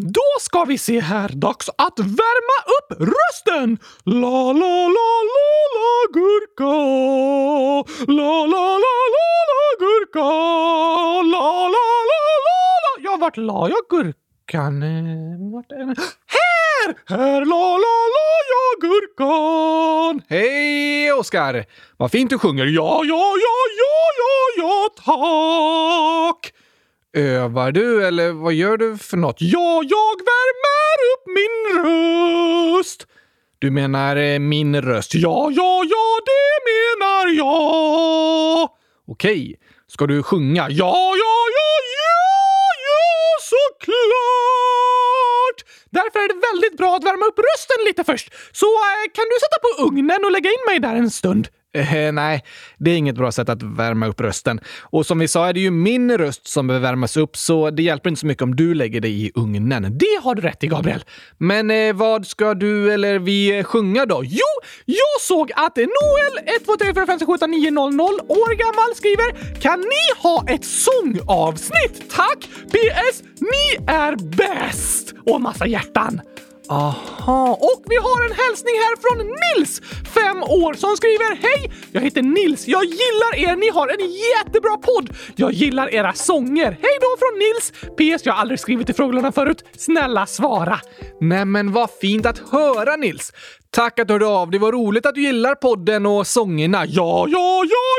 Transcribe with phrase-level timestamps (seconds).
[0.00, 1.28] då ska vi se här.
[1.28, 3.78] Dags att värma upp rösten!
[4.04, 6.74] La, la, la, la, la, gurka.
[8.06, 10.28] La, la, la, la, la, gurka.
[11.32, 12.92] La, la, la, la, la.
[13.02, 14.82] Ja, vart la jag gurkan?
[14.82, 15.96] Eh, vart är den?
[16.26, 16.94] Här!
[17.06, 20.22] Här la, la, la, jag gurkan.
[20.28, 21.64] Hej Oskar!
[21.96, 22.64] Vad fint du sjunger.
[22.66, 26.54] Ja, ja, ja, ja, ja, ja, tack!
[27.12, 29.36] Övar du eller vad gör du för något?
[29.40, 33.06] Ja, jag värmer upp min röst.
[33.58, 35.14] Du menar eh, min röst?
[35.14, 38.68] Ja, ja, ja, det menar jag.
[39.08, 39.56] Okej,
[39.86, 40.62] ska du sjunga?
[40.70, 42.16] Ja, ja, ja, ja,
[42.88, 44.78] ja, såklart!
[45.90, 48.32] Därför är det väldigt bra att värma upp rösten lite först.
[48.52, 51.48] Så eh, kan du sätta på ugnen och lägga in mig där en stund?
[51.72, 52.44] Eh, nej,
[52.78, 54.60] det är inget bra sätt att värma upp rösten.
[54.80, 57.82] Och som vi sa är det ju min röst som behöver värmas upp, så det
[57.82, 59.98] hjälper inte så mycket om du lägger dig i ugnen.
[59.98, 61.04] Det har du rätt i, Gabriel.
[61.38, 64.22] Men eh, vad ska du eller vi eh, sjunga då?
[64.24, 64.46] Jo,
[64.84, 68.06] jag såg att Noel 1, 2, 3, 4, 5, 6, 7, 8, 9, 0, 0
[68.28, 72.10] år gammal skriver Kan ni ha ett sångavsnitt?
[72.10, 72.38] Tack!
[72.70, 73.22] PS.
[73.40, 75.14] Ni är bäst!
[75.26, 76.20] Och massa hjärtan.
[76.70, 79.80] Aha, och vi har en hälsning här från Nils,
[80.14, 81.72] fem år, som skriver Hej!
[81.92, 82.68] Jag heter Nils.
[82.68, 83.56] Jag gillar er.
[83.56, 85.16] Ni har en jättebra podd.
[85.36, 86.70] Jag gillar era sånger.
[86.82, 87.72] Hej då från Nils!
[87.72, 88.26] PS.
[88.26, 89.64] Jag har aldrig skrivit i frågelådan förut.
[89.78, 90.80] Snälla svara.
[91.20, 93.32] Nej men vad fint att höra Nils!
[93.72, 94.60] Tack att du hörde av dig.
[94.60, 96.86] Vad roligt att du gillar podden och sångerna.
[96.86, 97.94] Ja, ja, ja,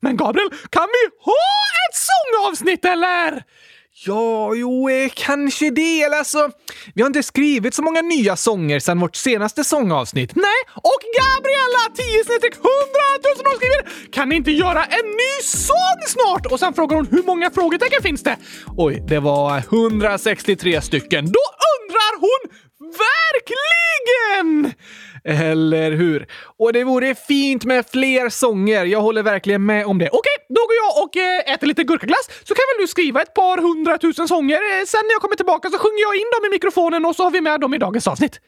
[0.00, 1.32] Men Gabriel, kan vi ha
[1.88, 3.42] ett sångavsnitt eller?
[4.06, 6.02] Ja, jo, eh, kanske det.
[6.02, 6.50] Eller alltså,
[6.94, 10.34] vi har inte skrivit så många nya sånger sedan vårt senaste sångavsnitt.
[10.34, 12.68] Nej, och Gabriella 10 snedstreck 100
[13.36, 16.46] 000 har skriver Kan ni inte göra en ny sång snart?
[16.46, 18.36] Och sen frågar hon hur många frågetecken finns det?
[18.76, 21.24] Oj, det var 163 stycken.
[21.24, 21.44] Då
[21.78, 24.74] undrar hon verkligen!
[25.24, 26.26] Eller hur?
[26.58, 28.84] Och det vore fint med fler sånger.
[28.84, 30.08] Jag håller verkligen med om det.
[30.08, 33.34] Okej, då går jag och eh, äter lite gurkaglass så kan väl du skriva ett
[33.34, 34.54] par hundratusen sånger.
[34.56, 37.22] Eh, sen när jag kommer tillbaka så sjunger jag in dem i mikrofonen och så
[37.22, 38.40] har vi med dem i dagens avsnitt.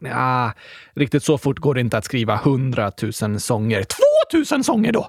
[0.00, 0.52] Ja,
[0.94, 3.84] riktigt så fort går det inte att skriva hundratusen sånger.
[4.30, 5.08] 2000 sånger då!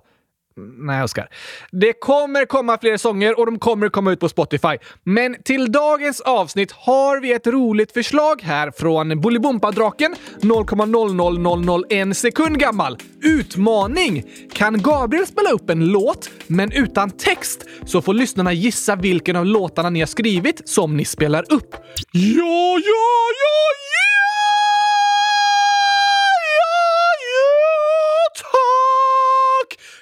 [0.78, 1.30] Nej, Oskar.
[1.72, 4.78] Det kommer komma fler sånger och de kommer komma ut på Spotify.
[5.04, 12.98] Men till dagens avsnitt har vi ett roligt förslag här från Bolibompa-draken 0,00001 sekund gammal.
[13.24, 14.24] Utmaning!
[14.54, 19.46] Kan Gabriel spela upp en låt, men utan text, så får lyssnarna gissa vilken av
[19.46, 21.76] låtarna ni har skrivit som ni spelar upp.
[22.12, 23.10] Ja, ja,
[23.44, 24.09] ja, ja,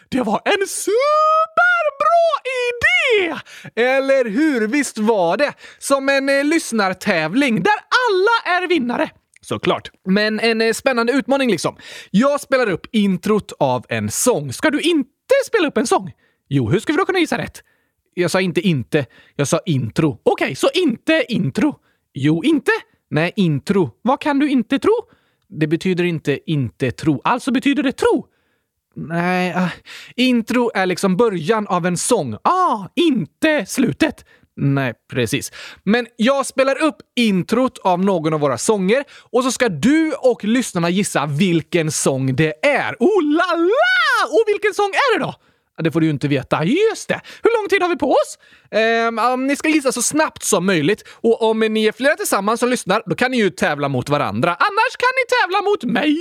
[0.09, 2.27] Det var en superbra
[2.69, 3.35] idé!
[3.75, 4.67] Eller hur?
[4.67, 5.53] Visst var det?
[5.79, 9.09] Som en eh, lyssnartävling där alla är vinnare.
[9.41, 9.91] Såklart.
[10.05, 11.77] Men en eh, spännande utmaning liksom.
[12.11, 14.53] Jag spelar upp introt av en sång.
[14.53, 15.09] Ska du inte
[15.45, 16.11] spela upp en sång?
[16.49, 17.63] Jo, hur ska vi då kunna gissa rätt?
[18.13, 20.21] Jag sa inte inte, jag sa intro.
[20.23, 21.75] Okej, så inte intro.
[22.13, 22.71] Jo, inte?
[23.09, 23.89] Nej, intro.
[24.01, 24.93] Vad kan du inte tro?
[25.49, 27.21] Det betyder inte inte tro.
[27.23, 28.27] Alltså betyder det tro.
[28.99, 29.69] Nej, uh,
[30.15, 32.37] intro är liksom början av en sång.
[32.43, 34.25] Ah, inte slutet.
[34.55, 35.51] Nej, precis.
[35.83, 40.43] Men jag spelar upp introt av någon av våra sånger och så ska du och
[40.43, 42.95] lyssnarna gissa vilken sång det är.
[42.99, 44.27] Oh la la!
[44.29, 45.35] Och vilken sång är det då?
[45.83, 46.63] Det får du ju inte veta.
[46.63, 47.21] Just det!
[47.43, 48.37] Hur lång tid har vi på oss?
[48.71, 52.59] Eh, um, ni ska gissa så snabbt som möjligt och om ni är flera tillsammans
[52.59, 54.49] som lyssnar, då kan ni ju tävla mot varandra.
[54.49, 56.17] Annars kan ni tävla mot mig!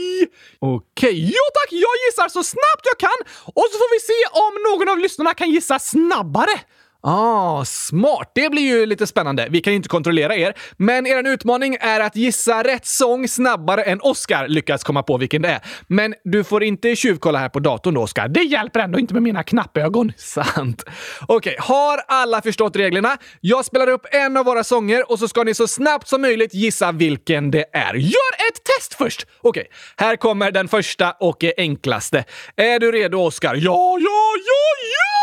[0.59, 1.25] Okej.
[1.25, 4.89] Jo tack, jag gissar så snabbt jag kan och så får vi se om någon
[4.89, 6.61] av lyssnarna kan gissa snabbare.
[7.09, 8.31] Ah, smart!
[8.35, 9.49] Det blir ju lite spännande.
[9.51, 13.83] Vi kan ju inte kontrollera er, men er utmaning är att gissa rätt sång snabbare
[13.83, 15.61] än Oscar lyckas komma på vilken det är.
[15.87, 18.29] Men du får inte tjuvkolla här på datorn då, Oscar.
[18.29, 20.13] Det hjälper ändå inte med mina knappögon.
[20.17, 20.85] Sant.
[21.29, 23.17] Okej, har alla förstått reglerna?
[23.41, 26.55] Jag spelar upp en av våra sånger och så ska ni så snabbt som möjligt
[26.55, 27.95] gissa vilken det är.
[27.95, 29.27] Gör ett test först!
[29.41, 29.67] Okej,
[29.97, 32.25] här kommer den första och enklaste.
[32.57, 33.55] Är du redo, Oscar?
[33.55, 35.16] Ja, ja, ja, ja,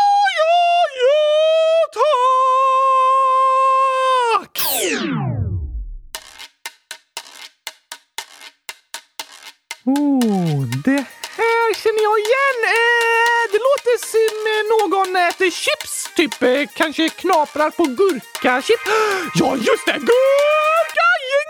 [9.86, 11.04] Oh, det
[11.36, 12.58] här känner jag igen.
[12.76, 18.82] Eh, det låter som eh, någon eh, äter chips, typ eh, kanske knaprar på gurkachips.
[19.34, 19.92] Ja, just det!
[19.92, 21.44] Gurkagängen!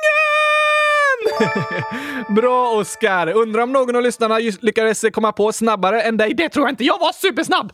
[2.34, 3.32] Bra, Oskar!
[3.32, 6.34] Undrar om någon av lyssnarna lyckades eh, komma på snabbare än dig.
[6.34, 6.84] Det tror jag inte.
[6.84, 7.72] Jag var supersnabb!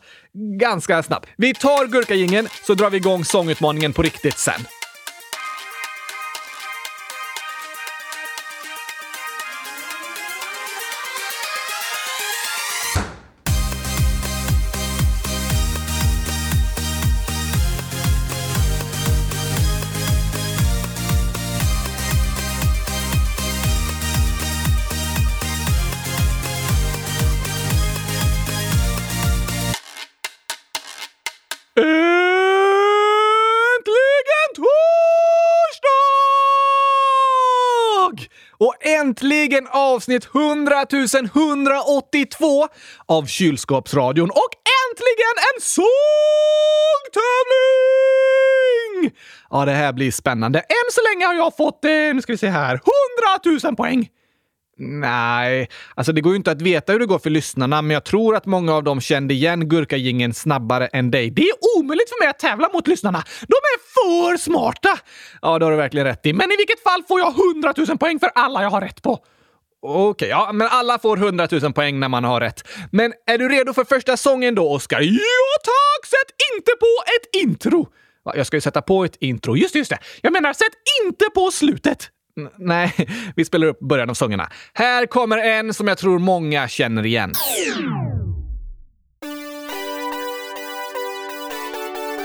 [0.59, 1.25] Ganska snabb.
[1.37, 4.61] Vi tar gurkagängen så drar vi igång sångutmaningen på riktigt sen.
[39.11, 40.85] äntligen avsnitt 100
[41.35, 42.67] 182
[43.05, 44.49] av Kylskåpsradion och
[44.89, 45.91] äntligen en sångtävling!
[49.49, 50.59] Ja, det här blir spännande.
[50.59, 52.79] Än så länge har jag fått, eh, nu ska vi se här,
[53.43, 54.09] 100 000 poäng.
[54.77, 58.03] Nej, alltså det går ju inte att veta hur det går för lyssnarna, men jag
[58.03, 61.29] tror att många av dem kände igen gurkagingen snabbare än dig.
[61.29, 63.23] Det är omöjligt för mig att tävla mot lyssnarna.
[63.41, 64.97] De är för smarta!
[65.41, 66.33] Ja, det har du verkligen rätt i.
[66.33, 69.19] Men i vilket fall får jag 100 000 poäng för alla jag har rätt på.
[69.83, 72.67] Okej, okay, ja, men alla får 100 000 poäng när man har rätt.
[72.91, 75.01] Men är du redo för första sången då, Oskar?
[75.01, 76.05] Ja tack!
[76.05, 77.87] Sätt inte på ett intro!
[78.35, 79.55] Jag ska ju sätta på ett intro.
[79.55, 79.99] Just det, just det.
[80.21, 80.73] Jag menar, sätt
[81.05, 82.09] inte på slutet.
[82.37, 82.93] N nej,
[83.35, 84.49] vi spelar upp början av sångerna.
[84.73, 87.33] Här kommer en som jag tror många känner igen.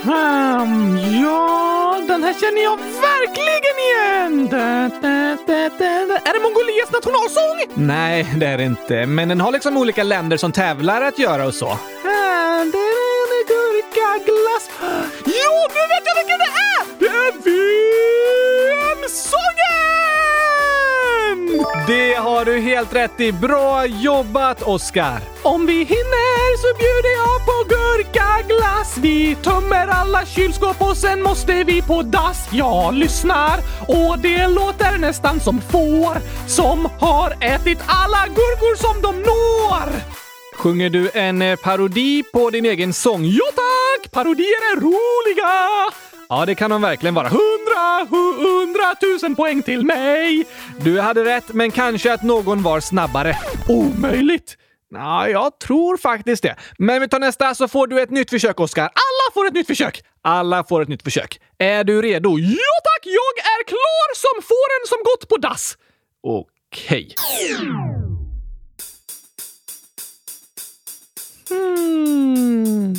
[0.07, 4.49] Um, ja, den här känner jag verkligen igen!
[4.51, 5.37] Da, da,
[5.79, 7.87] da, är det Mongolias nationalsång?
[7.87, 9.07] Nej, det är det inte.
[9.07, 11.79] Men den har liksom olika länder som tävlar att göra och så.
[12.03, 12.71] Det är en
[13.53, 14.71] gurkaglass.
[15.25, 16.83] Jo, nu vet jag vilken det är!
[16.99, 17.33] Det är
[19.05, 19.96] VM-sången!
[21.87, 23.33] Det har du helt rätt i.
[23.33, 25.21] Bra jobbat, Oskar!
[25.43, 28.99] Om vi hinner så bjuder jag på gurkaglass.
[28.99, 32.49] Vi tömmer alla kylskåp och sen måste vi på dass.
[32.53, 33.59] Jag lyssnar
[33.89, 36.17] och det låter nästan som får
[36.49, 40.17] som har ätit alla gurkor som de når.
[40.57, 43.25] Sjunger du en eh, parodi på din egen sång?
[43.25, 44.13] Ja tack!
[44.13, 45.93] Parodier är roliga!
[46.29, 47.29] Ja, det kan de verkligen vara.
[47.29, 50.47] Hundra, hundratusen poäng till mig!
[50.81, 53.37] Du hade rätt, men kanske att någon var snabbare.
[53.69, 54.57] Omöjligt!
[54.91, 56.57] Ja, jag tror faktiskt det.
[56.79, 58.83] Men vi tar nästa så får du ett nytt försök, Oskar.
[58.83, 60.03] Alla får ett nytt försök!
[60.23, 61.41] Alla får ett nytt försök.
[61.59, 62.39] Är du redo?
[62.39, 63.07] Ja tack!
[63.07, 65.77] Jag är klar som fåren som gått på dass!
[66.23, 67.15] Okej.
[67.17, 67.96] Okay.
[71.51, 72.95] Mm.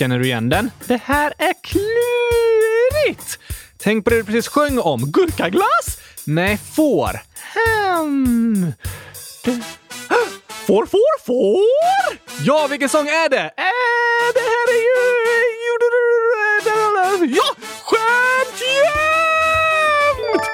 [0.00, 0.70] Känner du igen den?
[0.86, 3.38] Det här är klurigt!
[3.78, 5.12] Tänk på det du precis sjöng om.
[5.12, 5.98] Gurkaglass?
[6.24, 7.20] Nej, får.
[7.54, 8.72] Hmm.
[10.66, 12.18] Får, får, får!
[12.44, 13.44] Ja, vilken sång är det?
[13.44, 15.10] Äh, det här är ju...
[17.36, 17.54] Ja!
[17.84, 19.19] Skämt yeah!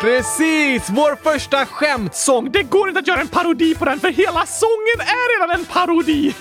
[0.06, 0.91] Precis!
[0.91, 2.53] Vår första skämtsång.
[2.53, 5.67] Det går inte att göra en parodi på den, för hela sången är redan en
[5.67, 6.35] parodi!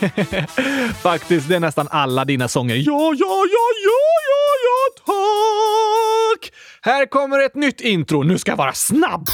[1.01, 2.75] Faktiskt, det är nästan alla dina sånger.
[2.75, 6.51] Ja, ja, ja, ja, ja, ja, tack!
[6.81, 8.23] Här kommer ett nytt intro.
[8.23, 9.25] Nu ska jag vara snabb!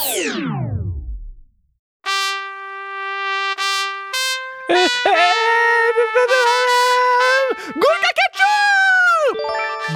[4.71, 5.30] Gurkaketchup!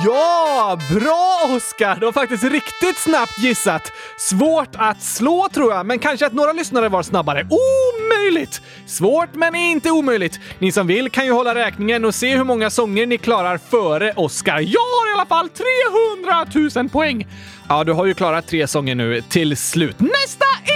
[0.05, 1.95] Ja, bra Oskar!
[2.00, 3.91] Det var faktiskt riktigt snabbt gissat.
[4.17, 7.47] Svårt att slå tror jag, men kanske att några lyssnare var snabbare.
[7.50, 8.62] Omöjligt!
[8.85, 10.39] Svårt, men inte omöjligt.
[10.59, 14.13] Ni som vill kan ju hålla räkningen och se hur många sånger ni klarar före
[14.15, 14.59] Oskar.
[14.59, 17.27] Jag har i alla fall 300 000 poäng!
[17.69, 20.00] Ja, du har ju klarat tre sånger nu till slut.
[20.00, 20.75] Nästa är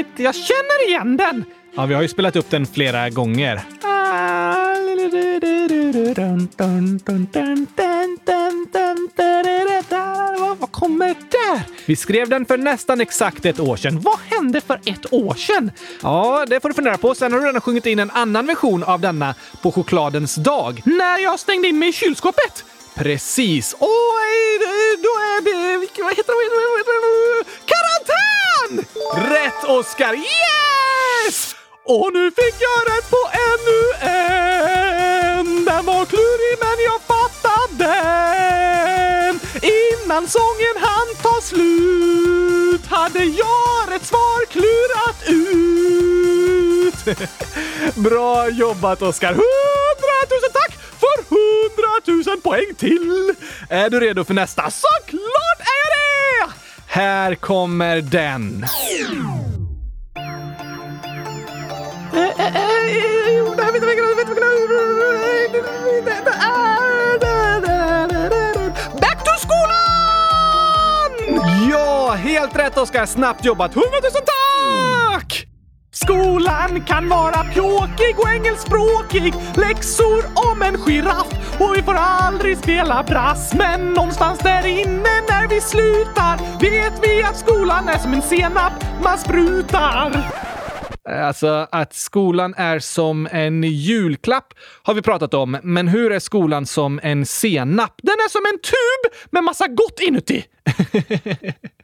[0.00, 0.18] klurigt.
[0.18, 1.44] Jag känner igen den!
[1.74, 3.60] Ja, vi har ju spelat upp den flera gånger.
[10.58, 11.62] Vad kommer där?
[11.86, 14.00] Vi skrev den för nästan exakt ett år sedan.
[14.00, 15.70] Vad hände för ett år sedan?
[16.02, 17.14] Ja, det får du fundera på.
[17.14, 20.82] Sen har du redan sjungit in en annan version av denna på chokladens dag.
[20.84, 22.64] När jag stängde in mig i kylskåpet?
[22.94, 23.74] Precis.
[23.80, 24.58] Oj,
[25.02, 26.02] då är det...
[26.02, 27.44] Vad heter det?
[27.66, 28.39] Karantän!
[29.14, 30.14] Rätt, Oskar!
[30.14, 31.56] Yes!
[31.84, 35.64] Och nu fick jag rätt på ännu en!
[35.64, 39.40] Den var klurig men jag fattade den!
[39.62, 47.18] Innan sången hann ta slut hade jag rätt svar klurat ut!
[47.94, 49.28] Bra jobbat Oskar!
[49.32, 53.34] Hundratusen tack för hundratusen poäng till!
[53.68, 54.70] Är du redo för nästa?
[54.70, 56.09] Såklart är jag det!
[56.92, 58.60] Här kommer den.
[69.00, 69.70] Back to skolan!
[71.70, 73.06] Ja, helt rätt Oskar!
[73.06, 73.74] Snabbt jobbat!
[73.74, 75.49] Hundratusen tack!
[76.04, 79.34] Skolan kan vara pjåkig och engelskspråkig.
[79.56, 83.54] Läxor om en giraff och vi får aldrig spela brass.
[83.54, 88.72] Men någonstans där inne när vi slutar vet vi att skolan är som en senap
[89.02, 90.12] man sprutar.
[91.08, 96.66] Alltså att skolan är som en julklapp har vi pratat om, men hur är skolan
[96.66, 97.94] som en senap?
[98.02, 100.44] Den är som en tub med massa gott inuti.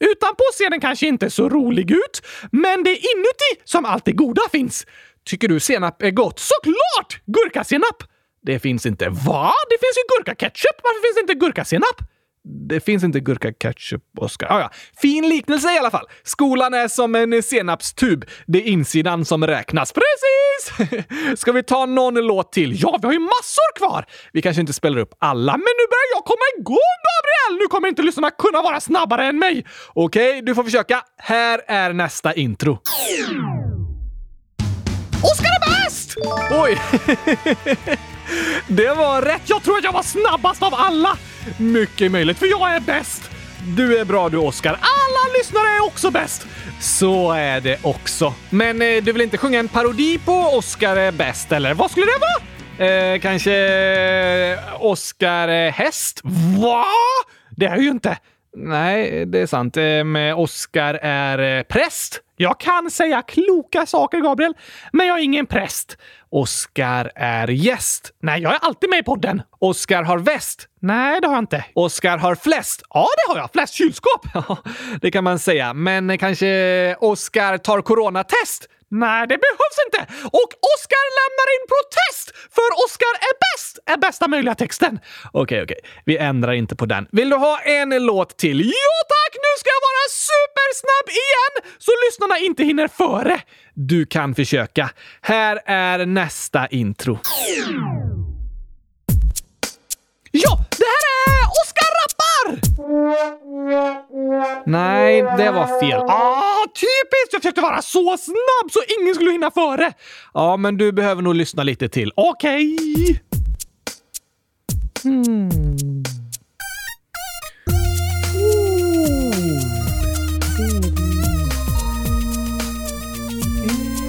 [0.00, 2.22] Utanpå ser den kanske inte så rolig ut,
[2.52, 4.86] men det är inuti som allt det goda finns.
[5.26, 6.38] Tycker du senap är gott?
[6.38, 7.20] Såklart!
[7.26, 8.02] Gurkasenap!
[8.42, 9.08] Det finns inte.
[9.08, 9.52] Va?
[9.70, 10.80] Det finns ju gurkaketchup!
[10.82, 12.02] Varför finns det inte gurkasenap?
[12.50, 14.46] Det finns inte gurka, ketchup, Oskar.
[14.50, 14.70] Ah, ja.
[15.00, 16.06] Fin liknelse i alla fall.
[16.22, 18.24] Skolan är som en senapstub.
[18.46, 19.92] Det är insidan som räknas.
[19.92, 21.00] Precis!
[21.40, 22.82] Ska vi ta någon låt till?
[22.82, 24.06] Ja, vi har ju massor kvar!
[24.32, 27.62] Vi kanske inte spelar upp alla, men nu börjar jag komma igång, Gabriel!
[27.62, 29.64] Nu kommer inte lyssnarna kunna vara snabbare än mig.
[29.88, 31.02] Okej, okay, du får försöka.
[31.16, 32.78] Här är nästa intro.
[35.22, 36.16] Oskar är bäst!
[36.50, 36.78] Oj!
[38.68, 39.42] Det var rätt.
[39.44, 41.16] Jag tror att jag var snabbast av alla.
[41.56, 43.30] Mycket möjligt, för jag är bäst.
[43.76, 44.70] Du är bra du, Oskar.
[44.72, 46.46] Alla lyssnare är också bäst.
[46.80, 48.34] Så är det också.
[48.50, 52.06] Men eh, du vill inte sjunga en parodi på Oskar är bäst, eller vad skulle
[52.06, 52.38] det vara?
[52.90, 56.20] Eh, kanske eh, Oskar är häst?
[56.62, 56.84] Va?
[57.50, 58.18] Det är ju inte.
[58.56, 59.76] Nej, det är sant.
[59.76, 62.20] Eh, men Oskar är eh, präst.
[62.36, 64.54] Jag kan säga kloka saker, Gabriel,
[64.92, 65.96] men jag är ingen präst.
[66.30, 68.10] Oskar är gäst.
[68.22, 69.42] Nej, jag är alltid med i podden.
[69.58, 70.68] Oskar har väst.
[70.80, 71.64] Nej, det har jag inte.
[71.74, 72.82] Oskar har flest.
[72.90, 73.52] Ja, det har jag.
[73.52, 74.26] Flest kylskåp.
[74.34, 74.56] Ja,
[75.00, 75.74] det kan man säga.
[75.74, 78.68] Men eh, kanske Oskar tar coronatest?
[78.90, 80.00] Nej, det behövs inte!
[80.24, 82.26] Och Oskar lämnar in protest!
[82.56, 83.37] För Oskar är!
[83.88, 85.00] Är bästa möjliga texten.
[85.32, 85.76] Okej, okay, okej.
[85.80, 85.90] Okay.
[86.04, 87.06] Vi ändrar inte på den.
[87.12, 88.60] Vill du ha en låt till?
[88.60, 89.34] Ja tack!
[89.34, 91.74] Nu ska jag vara supersnabb igen!
[91.78, 93.40] Så lyssnarna inte hinner före.
[93.74, 94.90] Du kan försöka.
[95.20, 97.18] Här är nästa intro.
[100.30, 102.60] Ja, det här är Oskar rappar!
[104.66, 106.00] Nej, det var fel.
[106.00, 107.32] Ah, typiskt!
[107.32, 109.92] Jag försökte vara så snabb så ingen skulle hinna före.
[110.34, 112.12] Ja, men du behöver nog lyssna lite till.
[112.16, 112.74] Okej.
[112.74, 113.27] Okay.
[115.08, 115.48] Mm.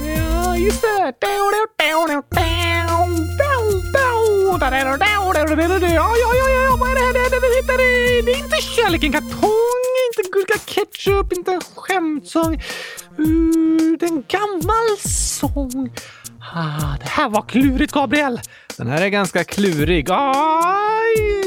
[0.06, 1.14] Ja, just det.
[5.94, 7.12] Ja, ja, ja, ja, vad är det här?
[7.14, 12.54] Det, det, det, det, det är inte kärleken kartong, inte gurka ketchup, inte skämtsång.
[13.18, 15.90] Uh, det är en gammal sång.
[16.40, 18.40] Ah, det här var klurigt, Gabriel.
[18.76, 20.06] Den här är ganska klurig.
[20.10, 21.40] Aj.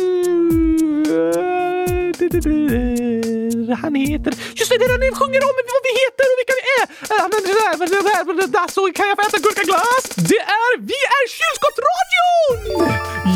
[3.81, 4.33] Han heter...
[4.59, 6.85] Just det, det är den ni sjunger om vad vi heter och vilka vi är!
[7.13, 10.05] Äh, Så kan jag få äta gurkaglass?
[10.29, 12.57] Det är Vi är kylskåpsradion!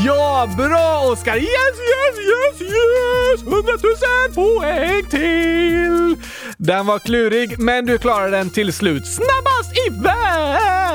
[0.05, 1.37] Ja, bra Oskar!
[1.37, 3.37] Yes, yes, yes, yes!
[3.53, 6.15] Hundratusen poäng till!
[6.57, 9.07] Den var klurig, men du klarade den till slut.
[9.07, 10.87] Snabbast i världen!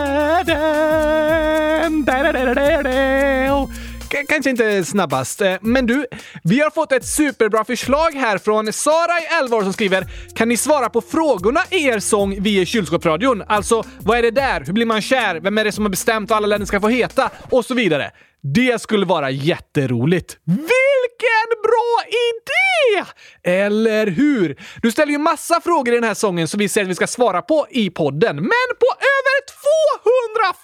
[4.28, 5.40] Kanske inte snabbast.
[5.40, 6.07] Eh, men du,
[6.45, 10.49] vi har fått ett superbra förslag här från Sara i 11 år som skriver “Kan
[10.49, 13.42] ni svara på frågorna i er sång Vi kylskåpsradion?
[13.49, 14.64] Alltså, vad är det där?
[14.66, 15.40] Hur blir man kär?
[15.40, 17.31] Vem är det som har bestämt vad alla länder ska få heta?
[17.50, 18.11] Och så vidare.
[18.42, 20.37] Det skulle vara jätteroligt.
[20.45, 23.11] Vilken bra idé!
[23.42, 24.57] Eller hur?
[24.83, 27.07] Du ställer ju massa frågor i den här sången som vi säger att vi ska
[27.07, 28.37] svara på i podden.
[28.37, 29.37] Men på över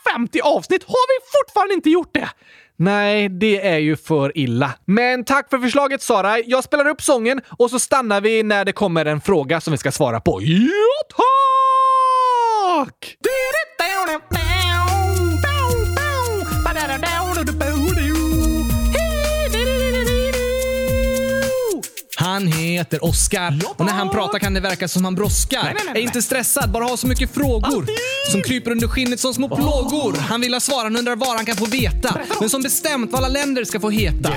[0.05, 2.29] 250 avsnitt har vi fortfarande inte gjort det.
[2.79, 4.75] Nej, det är ju för illa.
[4.85, 6.39] Men tack för förslaget Sara.
[6.39, 9.79] Jag spelar upp sången och så stannar vi när det kommer en fråga som vi
[9.79, 10.43] ska svara på.
[10.43, 10.69] Ja,
[11.17, 13.17] tack!
[22.39, 25.63] Han heter Oskar och när han pratar kan det verka som han brådskar.
[25.65, 27.87] Nej, nej, nej, är inte stressad, bara har så mycket frågor
[28.31, 30.17] som kryper under skinnet som små plågor.
[30.17, 32.21] Han vill ha svar, han undrar var han kan få veta.
[32.41, 34.33] Men som bestämt vad alla länder ska få heta.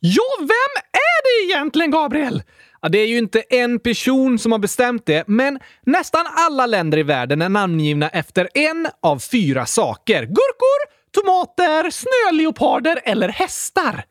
[0.00, 2.42] Ja, vem är det egentligen, Gabriel?
[2.82, 6.98] Ja, det är ju inte en person som har bestämt det, men nästan alla länder
[6.98, 10.22] i världen är namngivna efter en av fyra saker.
[10.22, 10.80] Gurkor,
[11.14, 14.04] tomater, snöleoparder eller hästar.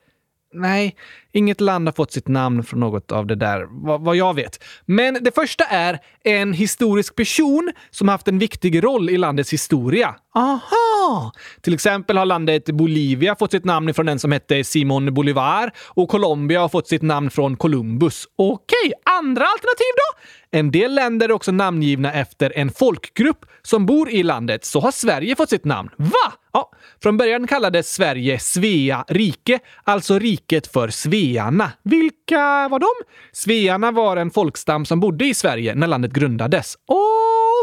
[0.54, 0.96] Nej,
[1.36, 4.64] inget land har fått sitt namn från något av det där, vad, vad jag vet.
[4.86, 10.16] Men det första är en historisk person som haft en viktig roll i landets historia.
[10.36, 11.32] Aha!
[11.62, 16.10] Till exempel har landet Bolivia fått sitt namn från en som hette Simon Bolivar och
[16.10, 18.28] Colombia har fått sitt namn från Columbus.
[18.36, 20.20] Okej, andra alternativ då?
[20.52, 24.66] En del länder är också namngivna efter en folkgrupp som bor i landet.
[24.66, 25.90] Så har Sverige fått sitt namn.
[25.98, 26.34] Va?
[26.54, 26.72] Ja,
[27.04, 30.90] från början kallades Sverige Svea rike, alltså riket för
[31.26, 31.72] svearna.
[31.84, 32.88] Vilka var de?
[33.32, 36.76] Svearna var en folkstam som bodde i Sverige när landet grundades.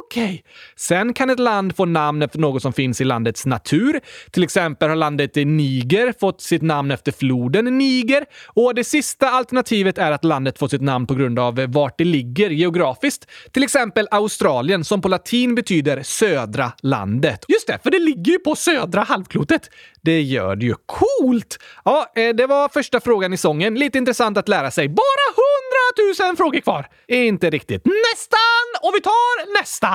[0.04, 0.24] Okej.
[0.24, 0.42] Okay.
[0.76, 4.00] Sen kan ett land få namn efter något som finns i landets natur.
[4.30, 8.24] Till exempel har landet Niger fått sitt namn efter floden Niger.
[8.46, 12.04] Och det sista alternativet är att landet fått sitt namn på grund av vart det
[12.04, 13.30] ligger geografiskt.
[13.52, 17.44] Till exempel Australien som på latin betyder södra landet.
[17.48, 19.70] Just det, för det ligger ju på södra halvklotet.
[20.02, 20.74] Det gör det ju.
[20.86, 21.58] Coolt!
[21.84, 23.74] Ja, eh, det var första frågan i sången.
[23.74, 24.88] Lite intressant att lära sig.
[24.88, 25.26] Bara
[25.72, 26.86] hundratusen frågor kvar!
[27.08, 27.84] Inte riktigt.
[27.84, 28.66] Nästan!
[28.82, 29.88] Och vi tar nästa!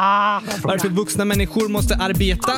[0.67, 2.51] Varför vuxna människor måste arbeta?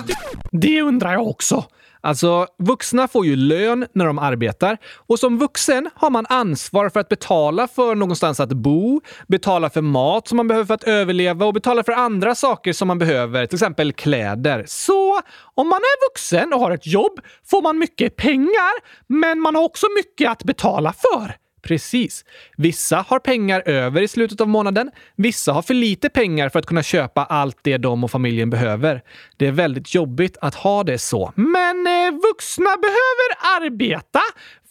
[0.52, 1.66] Det undrar jag också.
[2.02, 7.00] Alltså, vuxna får ju lön när de arbetar och som vuxen har man ansvar för
[7.00, 11.46] att betala för någonstans att bo, betala för mat som man behöver för att överleva
[11.46, 14.64] och betala för andra saker som man behöver, till exempel kläder.
[14.68, 15.22] Så
[15.56, 18.72] om man är vuxen och har ett jobb får man mycket pengar,
[19.08, 21.36] men man har också mycket att betala för.
[21.62, 22.26] Precis.
[22.58, 24.92] Vissa har pengar över i slutet av månaden.
[25.16, 29.04] Vissa har för lite pengar för att kunna köpa allt det de och familjen behöver.
[29.38, 31.34] Det är väldigt jobbigt att ha det så.
[31.36, 34.22] Men eh, vuxna behöver arbeta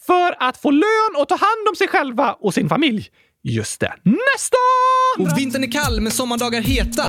[0.07, 3.11] för att få lön och ta hand om sig själva och sin familj.
[3.42, 3.92] Just det.
[4.04, 4.57] Nästa!
[5.18, 7.02] Och vintern är kall men sommardagar heta.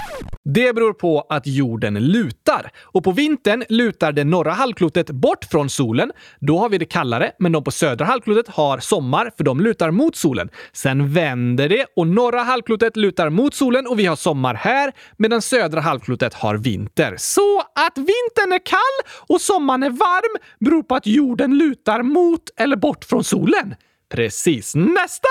[0.53, 2.71] Det beror på att jorden lutar.
[2.83, 6.11] Och på vintern lutar det norra halvklotet bort från solen.
[6.39, 9.91] Då har vi det kallare, men de på södra halvklotet har sommar för de lutar
[9.91, 10.49] mot solen.
[10.73, 15.41] Sen vänder det och norra halvklotet lutar mot solen och vi har sommar här medan
[15.41, 17.15] södra halvklotet har vinter.
[17.17, 22.41] Så att vintern är kall och sommaren är varm beror på att jorden lutar mot
[22.57, 23.75] eller bort från solen.
[24.09, 24.75] Precis.
[24.75, 25.27] Nästa!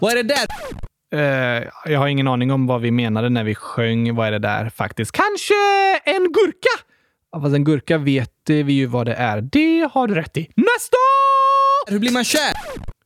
[0.00, 0.46] Vad är det där?
[1.14, 4.38] Uh, jag har ingen aning om vad vi menade när vi sjöng Vad är det
[4.38, 5.12] där faktiskt.
[5.12, 5.54] Kanske
[6.04, 6.84] en gurka?
[7.32, 9.40] Ja, fast en gurka vet vi ju vad det är.
[9.40, 10.40] Det har du rätt i.
[10.56, 10.96] Nästa!
[11.86, 12.52] Hur blir man kär?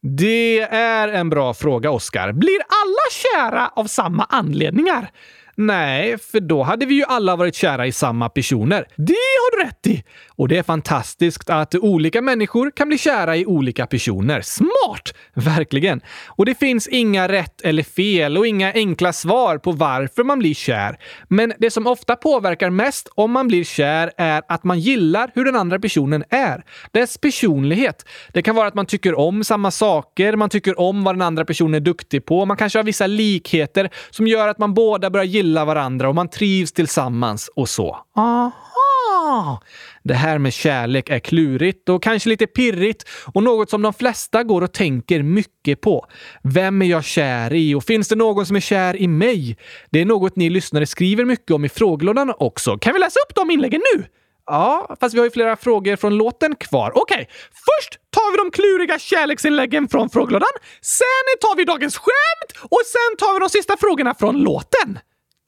[0.00, 2.32] Det är en bra fråga, Oskar.
[2.32, 5.10] Blir alla kära av samma anledningar?
[5.56, 8.86] Nej, för då hade vi ju alla varit kära i samma personer.
[8.96, 10.04] Det har du rätt i!
[10.36, 14.40] Och det är fantastiskt att olika människor kan bli kära i olika personer.
[14.40, 15.14] Smart!
[15.34, 16.00] Verkligen.
[16.26, 20.54] Och det finns inga rätt eller fel och inga enkla svar på varför man blir
[20.54, 20.98] kär.
[21.28, 25.44] Men det som ofta påverkar mest om man blir kär är att man gillar hur
[25.44, 26.64] den andra personen är.
[26.92, 28.04] Dess personlighet.
[28.32, 31.44] Det kan vara att man tycker om samma saker, man tycker om vad den andra
[31.44, 35.24] personen är duktig på, man kanske har vissa likheter som gör att man båda börjar
[35.24, 37.98] gilla varandra och man trivs tillsammans och så.
[38.16, 39.62] Aha!
[40.02, 44.42] Det här med kärlek är klurigt och kanske lite pirrigt och något som de flesta
[44.42, 46.07] går och tänker mycket på.
[46.42, 49.57] Vem är jag kär i och finns det någon som är kär i mig?
[49.90, 52.78] Det är något ni lyssnare skriver mycket om i frågelådan också.
[52.78, 54.04] Kan vi läsa upp de inläggen nu?
[54.46, 56.92] Ja, fast vi har ju flera frågor från låten kvar.
[56.94, 57.26] Okej, okay.
[57.50, 60.48] först tar vi de kluriga kärleksinläggen från frågelådan.
[60.80, 64.98] Sen tar vi dagens skämt och sen tar vi de sista frågorna från låten.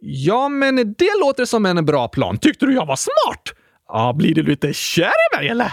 [0.09, 2.39] Ja, men det låter som en bra plan.
[2.39, 3.55] Tyckte du jag var smart?
[3.89, 5.73] Ja, blir du lite kär i mig eller?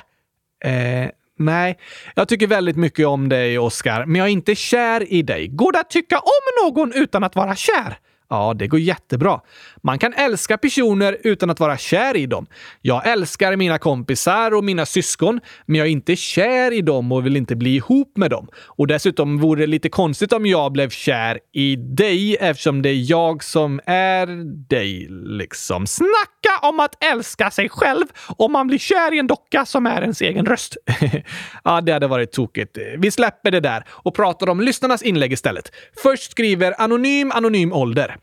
[0.65, 1.79] Eh, nej.
[2.15, 5.47] Jag tycker väldigt mycket om dig, Oscar, men jag är inte kär i dig.
[5.47, 7.97] Går det att tycka om någon utan att vara kär?
[8.29, 9.39] Ja, det går jättebra.
[9.83, 12.45] Man kan älska personer utan att vara kär i dem.
[12.81, 17.25] Jag älskar mina kompisar och mina syskon, men jag är inte kär i dem och
[17.25, 18.47] vill inte bli ihop med dem.
[18.55, 23.11] Och dessutom vore det lite konstigt om jag blev kär i dig eftersom det är
[23.11, 24.27] jag som är
[24.67, 25.87] dig, liksom.
[25.87, 28.05] Snacka om att älska sig själv
[28.37, 30.77] om man blir kär i en docka som är ens egen röst.
[31.63, 32.77] ja, det hade varit tokigt.
[32.97, 35.71] Vi släpper det där och pratar om lyssnarnas inlägg istället.
[36.03, 38.17] Först skriver Anonym Anonym Ålder.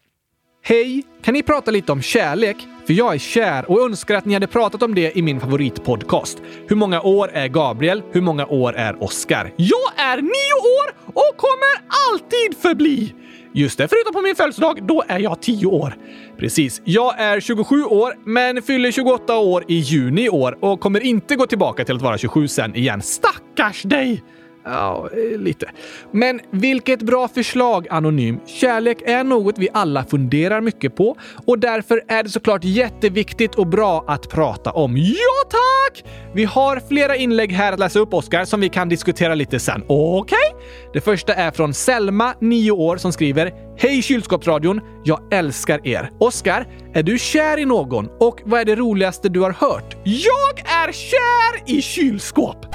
[0.62, 1.03] Hej!
[1.23, 2.57] Kan ni prata lite om kärlek?
[2.87, 6.42] För jag är kär och önskar att ni hade pratat om det i min favoritpodcast.
[6.68, 8.03] Hur många år är Gabriel?
[8.12, 9.53] Hur många år är Oscar?
[9.57, 13.14] Jag är nio år och kommer alltid förbli!
[13.53, 15.96] Just det, förutom på min födelsedag, då är jag 10 år.
[16.38, 16.83] Precis.
[16.85, 21.37] Jag är 27 år, men fyller 28 år i juni i år och kommer inte
[21.37, 23.03] gå tillbaka till att vara 27 sen igen.
[23.03, 24.23] Stackars dig!
[24.64, 25.70] Ja, eh, lite.
[26.11, 28.40] Men vilket bra förslag, Anonym.
[28.46, 33.66] Kärlek är något vi alla funderar mycket på och därför är det såklart jätteviktigt och
[33.66, 34.96] bra att prata om.
[34.96, 36.05] Ja, tack!
[36.35, 39.83] Vi har flera inlägg här att läsa upp, Oskar, som vi kan diskutera lite sen.
[39.88, 40.38] Okej?
[40.38, 40.61] Okay?
[40.92, 44.81] Det första är från Selma, 9 år, som skriver Hej kylskåpsradion!
[45.05, 46.11] Jag älskar er.
[46.18, 48.09] Oskar, är du kär i någon?
[48.20, 49.96] Och vad är det roligaste du har hört?
[50.05, 52.66] Jag är kär i kylskåp!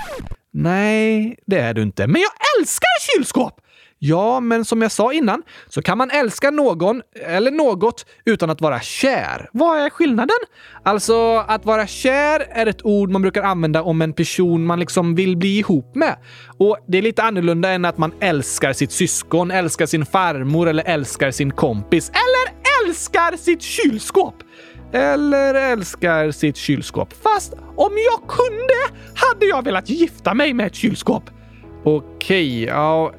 [0.58, 2.08] Nej, det är du inte.
[2.08, 3.62] Men jag älskar kylskåp!
[4.00, 8.62] Ja, men som jag sa innan så kan man älska någon eller något utan att
[8.62, 9.50] vara kär.
[9.54, 10.38] Vad är skillnaden?
[10.84, 15.15] Alltså, att vara kär är ett ord man brukar använda om en person man liksom
[15.15, 16.15] vill bli ihop med.
[16.58, 20.84] Och det är lite annorlunda än att man älskar sitt syskon, älskar sin farmor eller
[20.84, 22.10] älskar sin kompis.
[22.10, 22.56] Eller
[22.88, 24.36] älskar sitt kylskåp!
[24.96, 27.14] Eller älskar sitt kylskåp.
[27.24, 31.24] Fast om jag kunde hade jag velat gifta mig med ett kylskåp.
[31.84, 33.14] Okej, ja...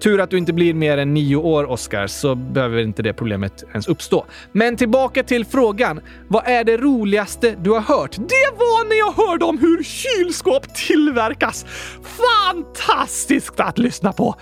[0.00, 3.64] Tur att du inte blir mer än nio år, Oscar, så behöver inte det problemet
[3.70, 4.26] ens uppstå.
[4.52, 6.00] Men tillbaka till frågan.
[6.28, 8.16] Vad är det roligaste du har hört?
[8.16, 11.66] Det var när jag hörde om hur kylskåp tillverkas.
[12.02, 14.34] Fantastiskt att lyssna på!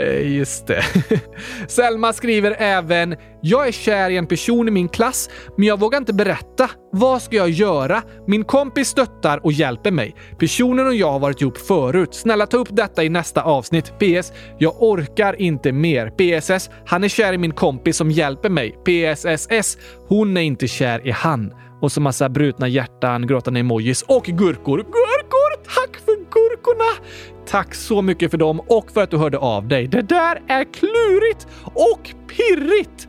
[0.00, 0.84] Eh, just det.
[1.68, 5.98] Selma skriver även “Jag är kär i en person i min klass, men jag vågar
[5.98, 6.70] inte berätta.
[6.92, 8.02] Vad ska jag göra?
[8.26, 10.14] Min kompis stöttar och hjälper mig.
[10.38, 12.14] Personen och jag har varit ihop förut.
[12.14, 13.92] Snälla ta upp detta i nästa avsnitt.
[13.98, 14.32] PS.
[14.58, 16.10] Jag orkar inte mer.
[16.10, 16.70] PSS.
[16.86, 18.70] Han är kär i min kompis som hjälper mig.
[18.70, 19.78] PSSS.
[20.08, 24.76] Hon är inte kär i han.” Och så massa brutna hjärtan, gråtande emojis och gurkor.
[24.78, 25.64] Gurkor!
[25.74, 27.02] Tack för gurkorna!
[27.46, 29.86] Tack så mycket för dem och för att du hörde av dig.
[29.86, 33.08] Det där är klurigt och pirrigt!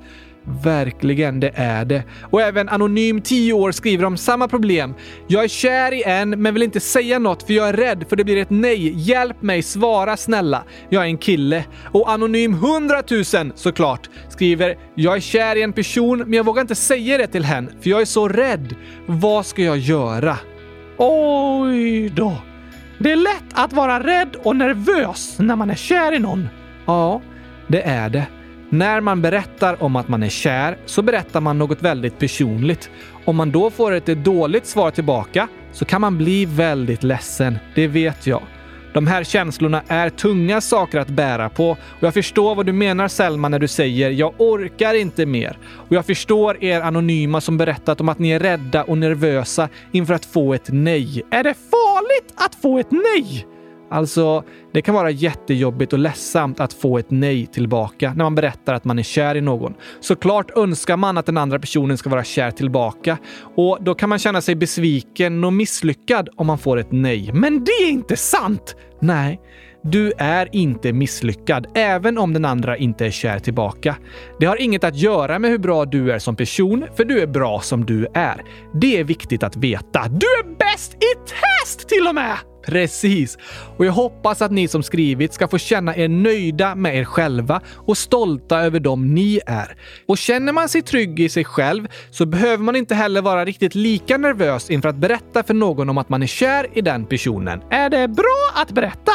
[0.64, 2.04] Verkligen, det är det.
[2.22, 4.94] Och även Anonym 10 år skriver om samma problem.
[5.28, 8.16] Jag är kär i en, men vill inte säga något för jag är rädd för
[8.16, 8.94] det blir ett nej.
[8.96, 10.64] Hjälp mig, svara snälla.
[10.90, 11.66] Jag är en kille.
[11.92, 16.62] Och Anonym 100 000 såklart skriver Jag är kär i en person, men jag vågar
[16.62, 18.76] inte säga det till henne för jag är så rädd.
[19.06, 20.38] Vad ska jag göra?
[20.98, 22.34] Oj då.
[23.00, 26.50] Det är lätt att vara rädd och nervös när man är kär i någon.
[26.86, 27.22] Ja,
[27.68, 28.28] det är det.
[28.70, 32.90] När man berättar om att man är kär så berättar man något väldigt personligt.
[33.26, 37.58] Om man då får ett dåligt svar tillbaka så kan man bli väldigt ledsen.
[37.76, 38.42] Det vet jag.
[38.98, 43.08] De här känslorna är tunga saker att bära på och jag förstår vad du menar
[43.08, 45.58] Selma när du säger “jag orkar inte mer”
[45.90, 50.14] och jag förstår er anonyma som berättat om att ni är rädda och nervösa inför
[50.14, 51.24] att få ett nej.
[51.32, 53.57] Är det farligt att få ett nej?
[53.90, 58.74] Alltså, det kan vara jättejobbigt och ledsamt att få ett nej tillbaka när man berättar
[58.74, 59.74] att man är kär i någon.
[60.00, 63.18] Såklart önskar man att den andra personen ska vara kär tillbaka
[63.56, 67.32] och då kan man känna sig besviken och misslyckad om man får ett nej.
[67.34, 68.76] Men det är inte sant!
[69.00, 69.40] Nej,
[69.84, 73.96] du är inte misslyckad, även om den andra inte är kär tillbaka.
[74.40, 77.28] Det har inget att göra med hur bra du är som person, för du är
[77.28, 78.44] bra som du är.
[78.74, 80.08] Det är viktigt att veta.
[80.08, 82.57] Du är bäst i test till och med!
[82.68, 83.38] Precis!
[83.78, 87.62] Och jag hoppas att ni som skrivit ska få känna er nöjda med er själva
[87.76, 89.76] och stolta över dem ni är.
[90.08, 93.76] Och känner man sig trygg i sig själv så behöver man inte heller vara riktigt
[93.76, 97.62] lika nervös inför att berätta för någon om att man är kär i den personen.
[97.70, 99.12] Är det bra att berätta?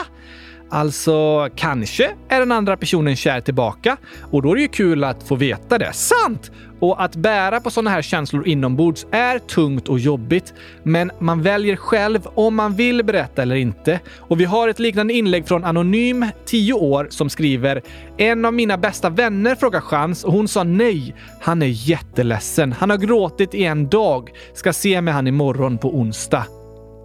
[0.74, 3.96] Alltså, kanske är den andra personen kär tillbaka
[4.30, 5.92] och då är det ju kul att få veta det.
[5.92, 6.50] Sant!
[6.80, 11.76] Och att bära på sådana här känslor inombords är tungt och jobbigt, men man väljer
[11.76, 14.00] själv om man vill berätta eller inte.
[14.18, 17.82] Och vi har ett liknande inlägg från Anonym, 10 år, som skriver
[18.16, 21.14] “En av mina bästa vänner frågar chans och hon sa nej.
[21.40, 22.72] Han är jätteledsen.
[22.72, 24.30] Han har gråtit i en dag.
[24.54, 26.44] Ska se med han imorgon på onsdag.”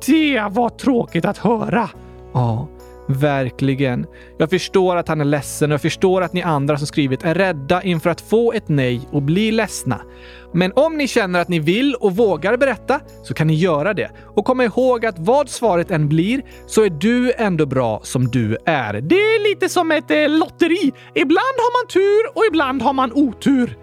[0.05, 1.89] Det var tråkigt att höra.
[2.33, 2.67] Ja.
[3.07, 4.05] Verkligen.
[4.37, 7.35] Jag förstår att han är ledsen och jag förstår att ni andra som skrivit är
[7.35, 10.01] rädda inför att få ett nej och bli ledsna.
[10.53, 14.11] Men om ni känner att ni vill och vågar berätta så kan ni göra det.
[14.35, 18.57] Och kom ihåg att vad svaret än blir så är du ändå bra som du
[18.65, 18.93] är.
[19.01, 20.91] Det är lite som ett eh, lotteri.
[21.15, 23.77] Ibland har man tur och ibland har man otur.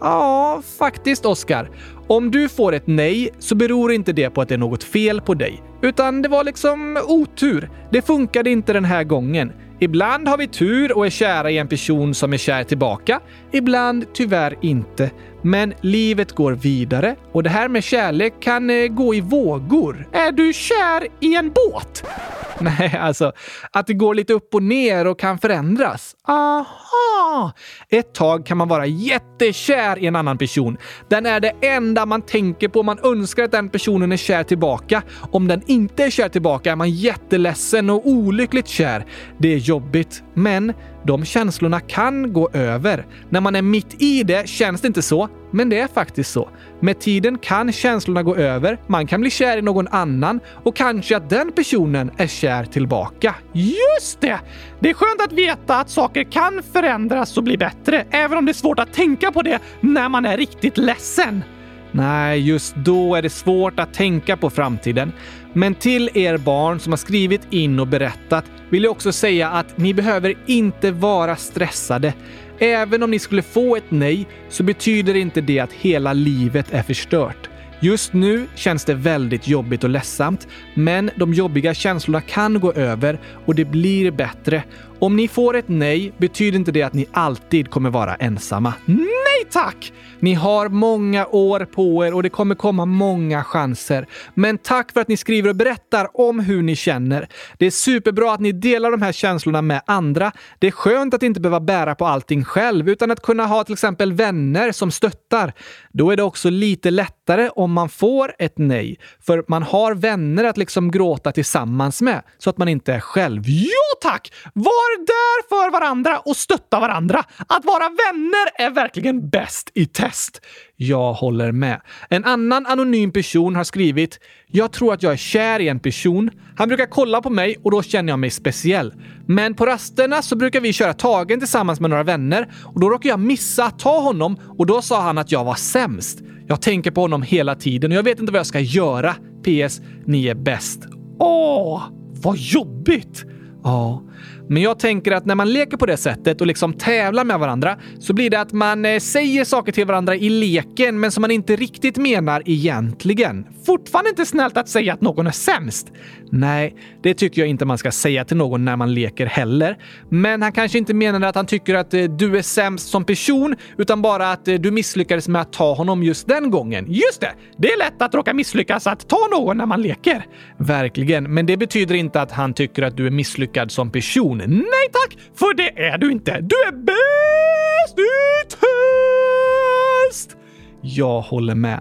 [0.00, 1.70] Ja, faktiskt Oskar.
[2.08, 5.20] Om du får ett nej så beror inte det på att det är något fel
[5.20, 5.62] på dig.
[5.82, 7.70] Utan det var liksom otur.
[7.90, 9.52] Det funkade inte den här gången.
[9.80, 13.20] Ibland har vi tur och är kära i en person som är kär tillbaka.
[13.52, 15.10] Ibland tyvärr inte.
[15.42, 20.08] Men livet går vidare och det här med kärlek kan eh, gå i vågor.
[20.12, 22.04] Är du kär i en båt?
[22.60, 23.32] Nej, alltså
[23.72, 26.16] att det går lite upp och ner och kan förändras.
[26.28, 27.52] Aha!
[27.88, 30.76] Ett tag kan man vara jättekär i en annan person.
[31.08, 32.82] Den är det enda man tänker på.
[32.82, 35.02] Man önskar att den personen är kär tillbaka.
[35.32, 39.06] Om den inte är kär tillbaka är man jätteledsen och olyckligt kär.
[39.38, 40.72] Det är jobbigt, men
[41.04, 43.06] de känslorna kan gå över.
[43.28, 46.48] När man är mitt i det känns det inte så, men det är faktiskt så.
[46.80, 51.16] Med tiden kan känslorna gå över, man kan bli kär i någon annan och kanske
[51.16, 53.34] att den personen är kär tillbaka.
[53.52, 54.40] Just det!
[54.80, 58.52] Det är skönt att veta att saker kan förändras och bli bättre, även om det
[58.52, 61.42] är svårt att tänka på det när man är riktigt ledsen.
[61.92, 65.12] Nej, just då är det svårt att tänka på framtiden.
[65.52, 69.78] Men till er barn som har skrivit in och berättat vill jag också säga att
[69.78, 72.14] ni behöver inte vara stressade.
[72.58, 76.82] Även om ni skulle få ett nej så betyder inte det att hela livet är
[76.82, 77.48] förstört.
[77.80, 83.18] Just nu känns det väldigt jobbigt och ledsamt, men de jobbiga känslorna kan gå över
[83.46, 84.62] och det blir bättre.
[85.00, 88.74] Om ni får ett nej betyder inte det att ni alltid kommer vara ensamma.
[88.86, 89.92] Nej tack!
[90.20, 94.06] Ni har många år på er och det kommer komma många chanser.
[94.34, 97.28] Men tack för att ni skriver och berättar om hur ni känner.
[97.58, 100.32] Det är superbra att ni delar de här känslorna med andra.
[100.58, 103.72] Det är skönt att inte behöva bära på allting själv, utan att kunna ha till
[103.72, 105.52] exempel vänner som stöttar.
[105.92, 110.44] Då är det också lite lättare om man får ett nej, för man har vänner
[110.44, 113.42] att liksom gråta tillsammans med, så att man inte är själv.
[113.46, 114.32] Ja tack!
[114.54, 117.24] Var där för varandra och stötta varandra.
[117.46, 120.40] Att vara vänner är verkligen bäst i test.
[120.76, 121.80] Jag håller med.
[122.08, 126.30] En annan anonym person har skrivit “Jag tror att jag är kär i en person.
[126.56, 128.94] Han brukar kolla på mig och då känner jag mig speciell.
[129.26, 133.10] Men på rasterna så brukar vi köra tagen tillsammans med några vänner och då råkar
[133.10, 136.18] jag missa att ta honom och då sa han att jag var sämst.
[136.46, 139.14] Jag tänker på honom hela tiden och jag vet inte vad jag ska göra.
[139.42, 139.80] PS.
[140.06, 140.80] Ni är bäst.
[141.18, 141.82] Åh,
[142.22, 143.24] vad jobbigt!
[143.64, 144.02] Ja,
[144.48, 147.76] men jag tänker att när man leker på det sättet och liksom tävlar med varandra
[147.98, 151.30] så blir det att man eh, säger saker till varandra i leken men som man
[151.30, 153.46] inte riktigt menar egentligen.
[153.66, 155.92] Fortfarande inte snällt att säga att någon är sämst.
[156.30, 159.78] Nej, det tycker jag inte man ska säga till någon när man leker heller.
[160.10, 163.56] Men han kanske inte menade att han tycker att eh, du är sämst som person,
[163.78, 166.86] utan bara att eh, du misslyckades med att ta honom just den gången.
[166.88, 167.32] Just det!
[167.56, 170.26] Det är lätt att råka misslyckas att ta någon när man leker.
[170.58, 174.37] Verkligen, men det betyder inte att han tycker att du är misslyckad som person.
[174.46, 176.40] Nej tack, för det är du inte.
[176.40, 180.38] Du är bäst i test!
[180.80, 181.80] Jag håller med.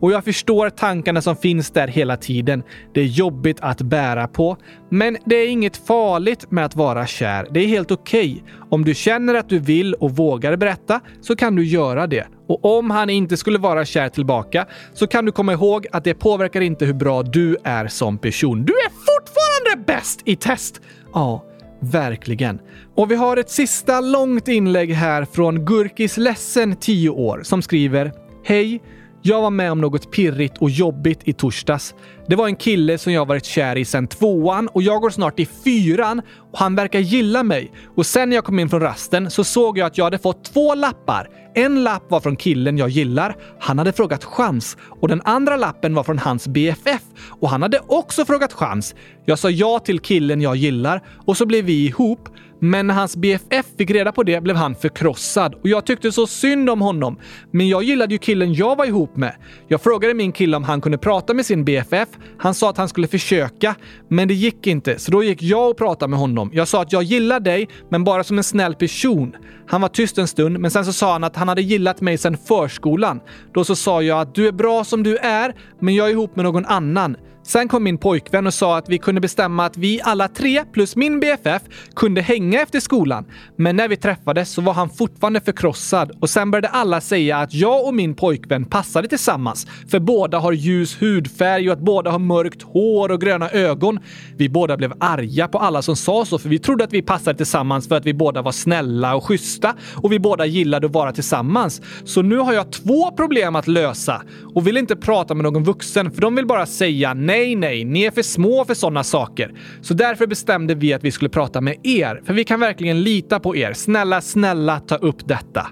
[0.00, 2.62] Och jag förstår tankarna som finns där hela tiden.
[2.94, 4.56] Det är jobbigt att bära på.
[4.90, 7.48] Men det är inget farligt med att vara kär.
[7.50, 8.32] Det är helt okej.
[8.32, 8.52] Okay.
[8.70, 12.26] Om du känner att du vill och vågar berätta så kan du göra det.
[12.48, 16.14] Och om han inte skulle vara kär tillbaka så kan du komma ihåg att det
[16.14, 18.64] påverkar inte hur bra du är som person.
[18.64, 20.80] Du är fortfarande bäst i test!
[21.14, 21.44] Ja,
[21.80, 22.60] Verkligen.
[22.94, 28.12] Och vi har ett sista långt inlägg här från Gurkis Ledsen 10 år som skriver
[28.44, 28.82] Hej!
[29.22, 31.94] Jag var med om något pirrigt och jobbigt i torsdags.
[32.28, 35.40] Det var en kille som jag varit kär i sedan tvåan och jag går snart
[35.40, 37.72] i fyran och han verkar gilla mig.
[37.96, 40.44] Och sen när jag kom in från rasten så såg jag att jag hade fått
[40.44, 41.28] två lappar.
[41.54, 43.36] En lapp var från killen jag gillar.
[43.60, 44.76] Han hade frågat chans.
[45.00, 47.02] Och den andra lappen var från hans BFF.
[47.40, 48.94] Och han hade också frågat chans.
[49.24, 52.28] Jag sa ja till killen jag gillar och så blev vi ihop.
[52.60, 56.26] Men när hans BFF fick reda på det blev han förkrossad och jag tyckte så
[56.26, 57.18] synd om honom.
[57.50, 59.34] Men jag gillade ju killen jag var ihop med.
[59.68, 62.08] Jag frågade min kille om han kunde prata med sin BFF.
[62.38, 63.74] Han sa att han skulle försöka,
[64.08, 66.50] men det gick inte, så då gick jag och pratade med honom.
[66.52, 69.36] Jag sa att jag gillar dig, men bara som en snäll person.
[69.66, 72.18] Han var tyst en stund, men sen så sa han att han hade gillat mig
[72.18, 73.20] sedan förskolan.
[73.54, 76.36] Då så sa jag att du är bra som du är, men jag är ihop
[76.36, 77.16] med någon annan.
[77.48, 80.96] Sen kom min pojkvän och sa att vi kunde bestämma att vi alla tre plus
[80.96, 81.62] min BFF
[81.96, 83.24] kunde hänga efter skolan.
[83.56, 87.54] Men när vi träffades så var han fortfarande förkrossad och sen började alla säga att
[87.54, 89.66] jag och min pojkvän passade tillsammans.
[89.90, 93.98] För båda har ljus hudfärg och att båda har mörkt hår och gröna ögon.
[94.36, 97.36] Vi båda blev arga på alla som sa så för vi trodde att vi passade
[97.36, 101.12] tillsammans för att vi båda var snälla och schyssta och vi båda gillade att vara
[101.12, 101.82] tillsammans.
[102.04, 104.22] Så nu har jag två problem att lösa
[104.54, 107.84] och vill inte prata med någon vuxen för de vill bara säga nej Nej, nej,
[107.84, 109.54] ni är för små för sådana saker.
[109.80, 113.40] Så därför bestämde vi att vi skulle prata med er, för vi kan verkligen lita
[113.40, 113.72] på er.
[113.72, 115.66] Snälla, snälla ta upp detta.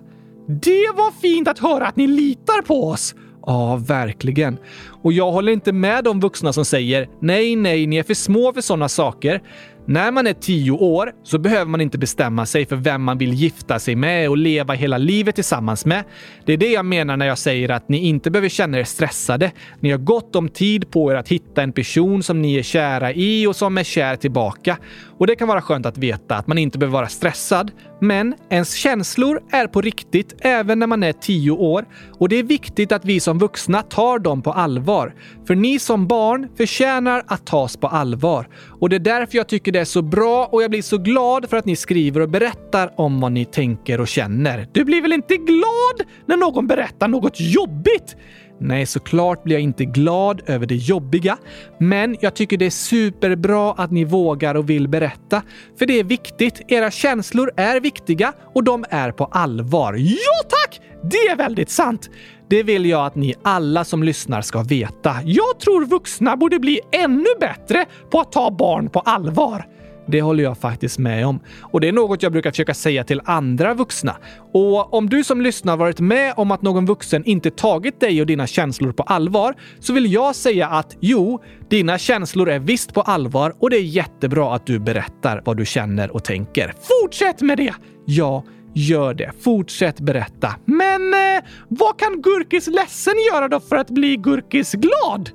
[0.49, 3.15] Det var fint att höra att ni litar på oss!
[3.47, 4.59] Ja, verkligen.
[5.03, 8.53] Och jag håller inte med de vuxna som säger nej, nej, ni är för små
[8.53, 9.43] för sådana saker.
[9.89, 13.33] När man är tio år så behöver man inte bestämma sig för vem man vill
[13.33, 16.05] gifta sig med och leva hela livet tillsammans med.
[16.45, 19.53] Det är det jag menar när jag säger att ni inte behöver känna er stressade.
[19.81, 23.13] Ni har gott om tid på er att hitta en person som ni är kära
[23.13, 24.79] i och som är kär tillbaka.
[25.19, 27.71] Och det kan vara skönt att veta att man inte behöver vara stressad.
[28.01, 31.85] Men ens känslor är på riktigt även när man är tio år
[32.19, 35.15] och det är viktigt att vi som vuxna tar dem på allvar.
[35.47, 38.49] För ni som barn förtjänar att tas på allvar.
[38.81, 41.51] Och det är därför jag tycker det är så bra och jag blir så glad
[41.51, 44.69] för att ni skriver och berättar om vad ni tänker och känner.
[44.73, 48.17] Du blir väl inte glad när någon berättar något jobbigt?
[48.61, 51.39] Nej, såklart blir jag inte glad över det jobbiga,
[51.79, 55.43] men jag tycker det är superbra att ni vågar och vill berätta.
[55.79, 56.61] För det är viktigt.
[56.69, 59.95] Era känslor är viktiga och de är på allvar.
[59.99, 60.81] Ja tack!
[61.03, 62.11] Det är väldigt sant.
[62.49, 65.17] Det vill jag att ni alla som lyssnar ska veta.
[65.25, 69.67] Jag tror vuxna borde bli ännu bättre på att ta barn på allvar.
[70.07, 71.41] Det håller jag faktiskt med om.
[71.61, 74.17] Och det är något jag brukar försöka säga till andra vuxna.
[74.53, 78.27] Och om du som lyssnar varit med om att någon vuxen inte tagit dig och
[78.27, 83.01] dina känslor på allvar så vill jag säga att jo, dina känslor är visst på
[83.01, 86.75] allvar och det är jättebra att du berättar vad du känner och tänker.
[87.03, 87.75] Fortsätt med det!
[88.05, 88.45] Ja,
[88.79, 89.33] Gör det.
[89.41, 90.55] Fortsätt berätta.
[90.65, 95.31] Men eh, vad kan Gurkis ledsen göra då för att bli Gurkis glad?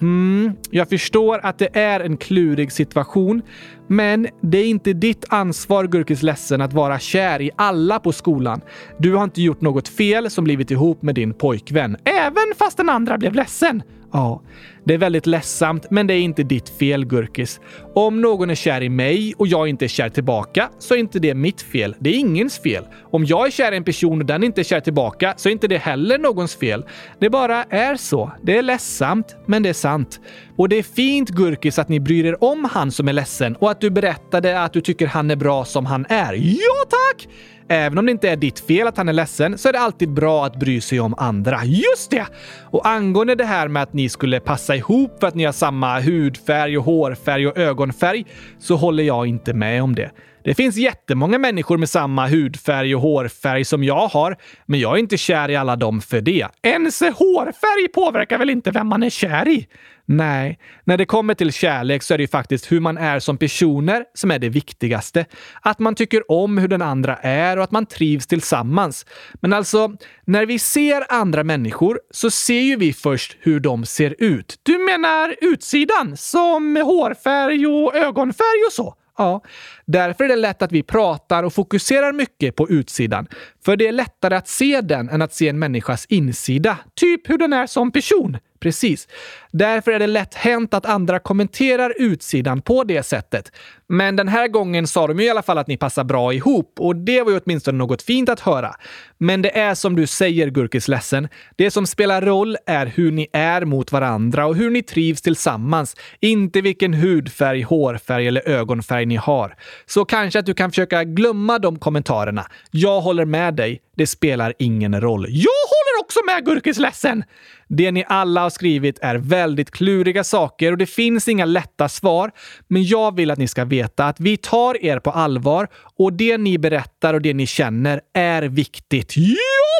[0.00, 3.42] Hmm, jag förstår att det är en klurig situation,
[3.88, 8.60] men det är inte ditt ansvar, Gurkis ledsen, att vara kär i alla på skolan.
[8.98, 12.88] Du har inte gjort något fel som blivit ihop med din pojkvän, även fast den
[12.88, 13.82] andra blev ledsen.
[14.16, 14.42] Ja,
[14.84, 17.60] det är väldigt ledsamt, men det är inte ditt fel, Gurkis.
[17.94, 21.18] Om någon är kär i mig och jag inte är kär tillbaka så är inte
[21.18, 21.94] det mitt fel.
[21.98, 22.84] Det är ingens fel.
[23.10, 25.52] Om jag är kär i en person och den inte är kär tillbaka så är
[25.52, 26.84] inte det heller någons fel.
[27.20, 28.32] Det bara är så.
[28.42, 30.20] Det är ledsamt, men det är sant.
[30.56, 33.70] Och det är fint, Gurkis, att ni bryr er om han som är ledsen och
[33.70, 36.32] att du berättade att du tycker han är bra som han är.
[36.32, 37.28] Ja, tack!
[37.68, 40.10] Även om det inte är ditt fel att han är ledsen så är det alltid
[40.10, 41.64] bra att bry sig om andra.
[41.64, 42.26] Just det!
[42.62, 46.00] Och angående det här med att ni skulle passa ihop för att ni har samma
[46.00, 48.26] hudfärg och hårfärg och ögonfärg
[48.58, 50.10] så håller jag inte med om det.
[50.44, 54.98] Det finns jättemånga människor med samma hudfärg och hårfärg som jag har, men jag är
[54.98, 56.46] inte kär i alla dem för det.
[56.62, 59.68] Ens hårfärg påverkar väl inte vem man är kär i?
[60.08, 63.38] Nej, när det kommer till kärlek så är det ju faktiskt hur man är som
[63.38, 65.24] personer som är det viktigaste.
[65.60, 69.06] Att man tycker om hur den andra är och att man trivs tillsammans.
[69.34, 74.14] Men alltså, när vi ser andra människor så ser ju vi först hur de ser
[74.18, 74.60] ut.
[74.62, 76.16] Du menar utsidan?
[76.16, 78.94] Som hårfärg och ögonfärg och så?
[79.18, 79.42] Ja,
[79.86, 83.26] därför är det lätt att vi pratar och fokuserar mycket på utsidan.
[83.64, 86.78] För det är lättare att se den än att se en människas insida.
[86.94, 88.36] Typ hur den är som person.
[88.60, 89.08] Precis.
[89.52, 93.52] Därför är det lätt hänt att andra kommenterar utsidan på det sättet.
[93.88, 96.74] Men den här gången sa de ju i alla fall att ni passar bra ihop
[96.78, 98.74] och det var ju åtminstone något fint att höra.
[99.18, 101.28] Men det är som du säger, Gurkis ledsen.
[101.56, 105.96] Det som spelar roll är hur ni är mot varandra och hur ni trivs tillsammans.
[106.20, 109.54] Inte vilken hudfärg, hårfärg eller ögonfärg ni har.
[109.86, 112.46] Så kanske att du kan försöka glömma de kommentarerna.
[112.70, 113.80] Jag håller med dig.
[113.96, 115.26] Det spelar ingen roll.
[115.28, 117.24] Jag är också med Gurkis ledsen!
[117.68, 122.30] Det ni alla har skrivit är väldigt kluriga saker och det finns inga lätta svar.
[122.68, 126.38] Men jag vill att ni ska veta att vi tar er på allvar och det
[126.38, 129.16] ni berättar och det ni känner är viktigt.
[129.16, 129.34] Ja,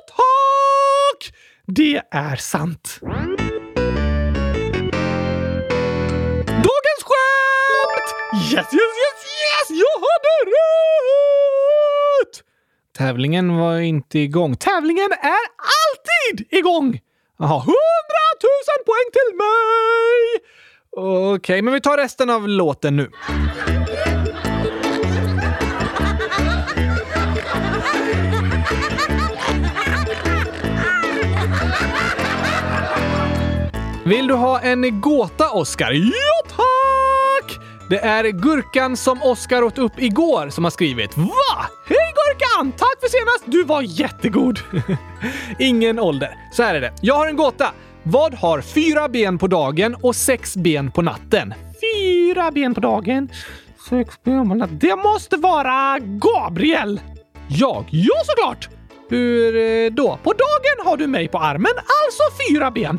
[0.09, 1.35] tack!
[1.67, 2.99] Det är sant.
[6.47, 8.09] Dagens skämt!
[8.45, 9.71] Yes, yes, yes, yes!
[9.71, 11.46] Jag hade rätt!
[12.97, 14.57] Tävlingen var inte igång.
[14.57, 17.01] Tävlingen är alltid igång!
[17.39, 20.41] Jaha, hundratusen poäng till mig!
[20.91, 23.11] Okej, okay, men vi tar resten av låten nu.
[34.05, 35.93] Vill du ha en gåta, Oscar?
[35.93, 36.36] Ja!
[37.89, 41.17] Det är Gurkan som Oskar åt upp igår som har skrivit.
[41.17, 41.67] Va?
[41.87, 42.73] Hej Gurkan!
[42.73, 43.45] Tack för senast!
[43.45, 44.59] Du var jättegod!
[45.59, 46.31] Ingen ålder.
[46.53, 46.93] Så här är det.
[47.01, 47.73] Jag har en gåta.
[48.03, 51.55] Vad har fyra ben på dagen och sex ben på natten?
[51.95, 53.29] Fyra ben på dagen,
[53.91, 54.79] sex ben på natten.
[54.79, 57.01] Det måste vara Gabriel!
[57.49, 57.85] Jag?
[57.91, 58.69] Ja, såklart!
[59.09, 60.19] Hur eh, då?
[60.23, 62.99] På dagen har du mig på armen, alltså fyra ben.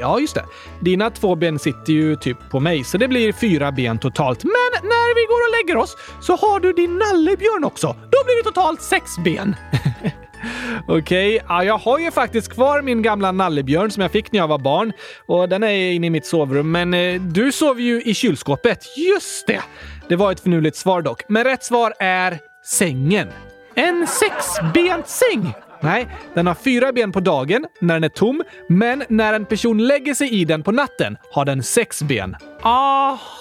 [0.00, 0.44] Ja, just det.
[0.80, 4.44] Dina två ben sitter ju typ på mig, så det blir fyra ben totalt.
[4.44, 7.86] Men när vi går och lägger oss så har du din nallebjörn också.
[7.86, 9.56] Då blir det totalt sex ben.
[10.88, 11.40] Okej, okay.
[11.48, 14.58] ja, jag har ju faktiskt kvar min gamla nallebjörn som jag fick när jag var
[14.58, 14.92] barn
[15.26, 16.72] och den är inne i mitt sovrum.
[16.72, 18.78] Men eh, du sover ju i kylskåpet.
[18.96, 19.62] Just det!
[20.08, 21.22] Det var ett finurligt svar dock.
[21.28, 23.28] Men rätt svar är sängen.
[23.74, 25.54] En sexbent säng?
[25.82, 29.86] Nej, den har fyra ben på dagen när den är tom, men när en person
[29.86, 32.36] lägger sig i den på natten har den sex ben.
[32.62, 33.40] Aha!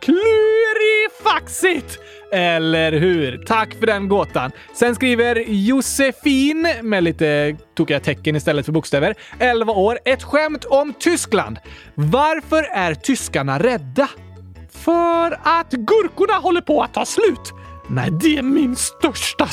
[0.00, 1.98] Klurifaxigt!
[2.32, 3.44] Eller hur?
[3.46, 4.50] Tack för den gåtan.
[4.74, 10.94] Sen skriver Josefin, med lite tokiga tecken istället för bokstäver, 11 år, ett skämt om
[10.98, 11.58] Tyskland.
[11.94, 14.08] Varför är tyskarna rädda?
[14.70, 17.52] För att gurkorna håller på att ta slut.
[17.88, 19.48] Nej, det är min största!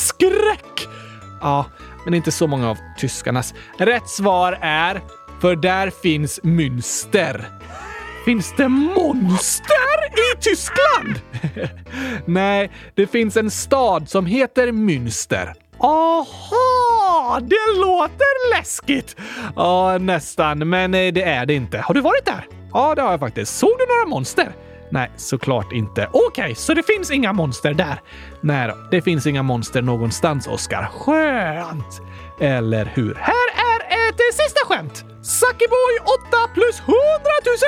[1.41, 1.65] Ja,
[2.05, 3.53] men inte så många av tyskarnas.
[3.77, 5.01] Rätt svar är
[5.41, 7.45] för där finns Münster.
[8.25, 11.19] Finns det monster i Tyskland?
[12.25, 15.53] Nej, det finns en stad som heter Münster.
[15.77, 17.39] Aha!
[17.41, 19.15] Det låter läskigt!
[19.55, 21.77] Ja, nästan, men eh, det är det inte.
[21.77, 22.47] Har du varit där?
[22.73, 23.57] Ja, det har jag faktiskt.
[23.57, 24.51] Såg du några monster?
[24.91, 26.07] Nej, såklart inte.
[26.11, 28.01] Okej, okay, så det finns inga monster där?
[28.41, 30.89] Nej då, det finns inga monster någonstans, Oskar.
[30.91, 32.01] Skönt!
[32.39, 33.15] Eller hur?
[33.15, 33.79] Här är
[34.09, 35.05] ett eh, sista skämt!
[35.23, 35.93] Suckyboy
[36.29, 36.95] 8 plus 100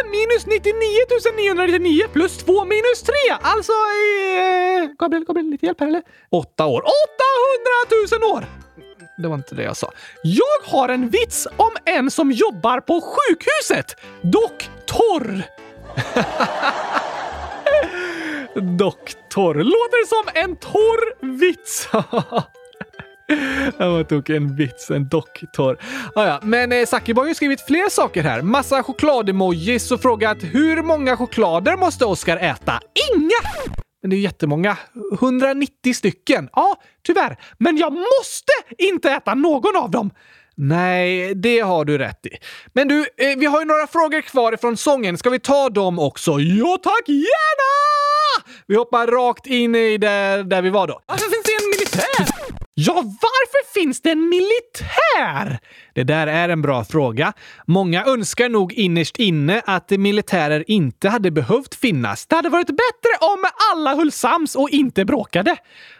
[0.04, 0.76] 000 minus 99
[1.36, 3.14] 999 plus 2 minus 3.
[3.42, 3.72] Alltså...
[3.72, 6.02] Eh, Gabriel, Gabriel, lite hjälp här eller?
[6.32, 6.82] 8 år.
[6.82, 8.46] 800 000 år!
[9.18, 9.92] Det var inte det jag sa.
[10.24, 13.96] Jag har en vits om en som jobbar på sjukhuset.
[14.22, 15.44] Dock torr.
[18.56, 19.56] Doktor.
[19.56, 21.90] Låter som en torr vits.
[23.78, 25.78] Jag tog en vits, en doktor.
[26.16, 26.40] Ah, ja.
[26.44, 28.42] Men eh, Sakiba har ju skrivit fler saker här.
[28.42, 32.80] Massa choklademojis och frågat hur många choklader måste Oskar äta?
[33.14, 33.74] Inga!
[34.02, 34.78] Men det är jättemånga.
[35.14, 36.50] 190 stycken.
[36.54, 36.76] Ja,
[37.06, 37.38] tyvärr.
[37.58, 40.12] Men jag måste inte äta någon av dem.
[40.56, 42.30] Nej, det har du rätt i.
[42.74, 45.18] Men du, eh, vi har ju några frågor kvar ifrån sången.
[45.18, 46.32] Ska vi ta dem också?
[46.40, 48.44] Ja tack, gärna!
[48.68, 51.02] Vi hoppar rakt in i det där vi var då.
[51.08, 52.34] Varför finns det en militär?
[52.76, 55.60] Ja, varför finns det en militär?
[55.94, 57.34] Det där är en bra fråga.
[57.68, 62.26] Många önskar nog innerst inne att militärer inte hade behövt finnas.
[62.26, 65.56] Det hade varit bättre om alla höll sams och inte bråkade.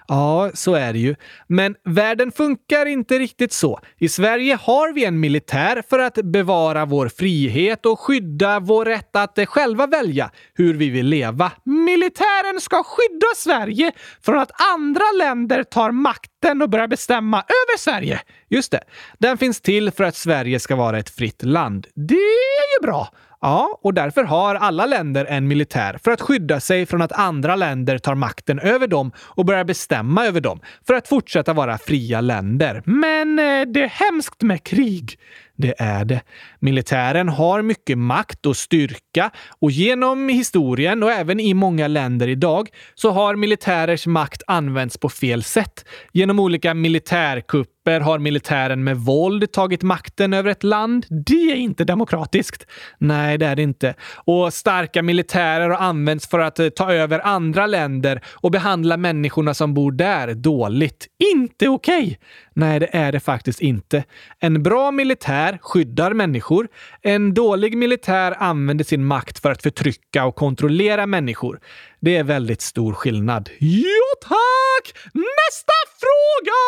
[0.08, 1.16] Ja, så är det ju.
[1.48, 3.80] Men världen funkar inte riktigt så.
[3.98, 9.16] I Sverige har vi en militär för att bevara vår frihet och skydda vår rätt
[9.16, 11.52] att själva välja hur vi vill leva.
[11.66, 13.92] Militären ska skydda Sverige
[14.22, 18.22] från att andra länder tar makten och börjar bestämma över Sverige.
[18.50, 18.84] Just det.
[19.18, 21.88] Den finns till för att Sverige ska vara ett fritt land.
[21.96, 23.10] Det är ju bra.
[23.46, 27.56] Ja, och därför har alla länder en militär för att skydda sig från att andra
[27.56, 32.22] länder tar makten över dem och börjar bestämma över dem för att fortsätta vara fria
[32.22, 32.82] länder.
[32.86, 35.20] Men eh, det är hemskt med krig.
[35.64, 36.22] Det är det.
[36.60, 42.70] Militären har mycket makt och styrka och genom historien och även i många länder idag
[42.96, 45.86] så har militärers makt använts på fel sätt.
[46.12, 51.06] Genom olika militärkupper har militären med våld tagit makten över ett land.
[51.26, 52.68] Det är inte demokratiskt.
[52.98, 53.94] Nej, det är det inte.
[54.16, 59.54] Och starka militärer har använts för att eh, ta över andra länder och behandla människorna
[59.54, 61.08] som bor där dåligt.
[61.34, 62.04] Inte okej!
[62.04, 62.16] Okay.
[62.54, 64.04] Nej, det är det faktiskt inte.
[64.40, 66.68] En bra militär skyddar människor.
[67.02, 71.60] En dålig militär använder sin makt för att förtrycka och kontrollera människor.
[72.00, 73.50] Det är väldigt stor skillnad.
[73.60, 73.88] Ja,
[74.22, 74.94] tack!
[75.14, 76.60] Nästa fråga!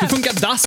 [0.00, 0.64] Hur funkar dass?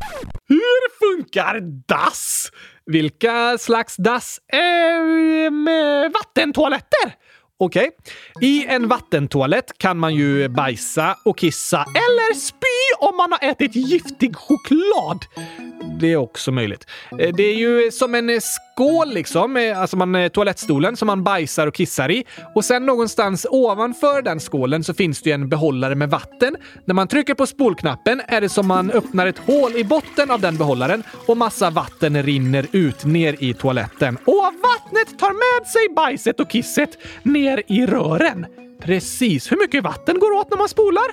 [0.47, 2.51] Hur funkar dass?
[2.85, 4.39] Vilka slags dass?
[4.53, 5.65] Ehm,
[6.13, 7.15] vattentoaletter?
[7.61, 7.91] Okej.
[8.37, 8.49] Okay.
[8.49, 13.75] I en vattentoalett kan man ju bajsa och kissa eller spy om man har ätit
[13.75, 15.25] giftig choklad.
[15.99, 16.87] Det är också möjligt.
[17.19, 21.23] Eh, det är ju som en skål liksom, eh, alltså man, eh, toalettstolen som man
[21.23, 22.25] bajsar och kissar i.
[22.55, 26.57] Och sen någonstans ovanför den skålen så finns det ju en behållare med vatten.
[26.85, 30.41] När man trycker på spolknappen är det som man öppnar ett hål i botten av
[30.41, 34.17] den behållaren och massa vatten rinner ut ner i toaletten.
[34.25, 38.45] Och vattnet tar med sig bajset och kisset ner i rören.
[38.81, 39.51] Precis.
[39.51, 41.05] Hur mycket vatten går åt när man spolar?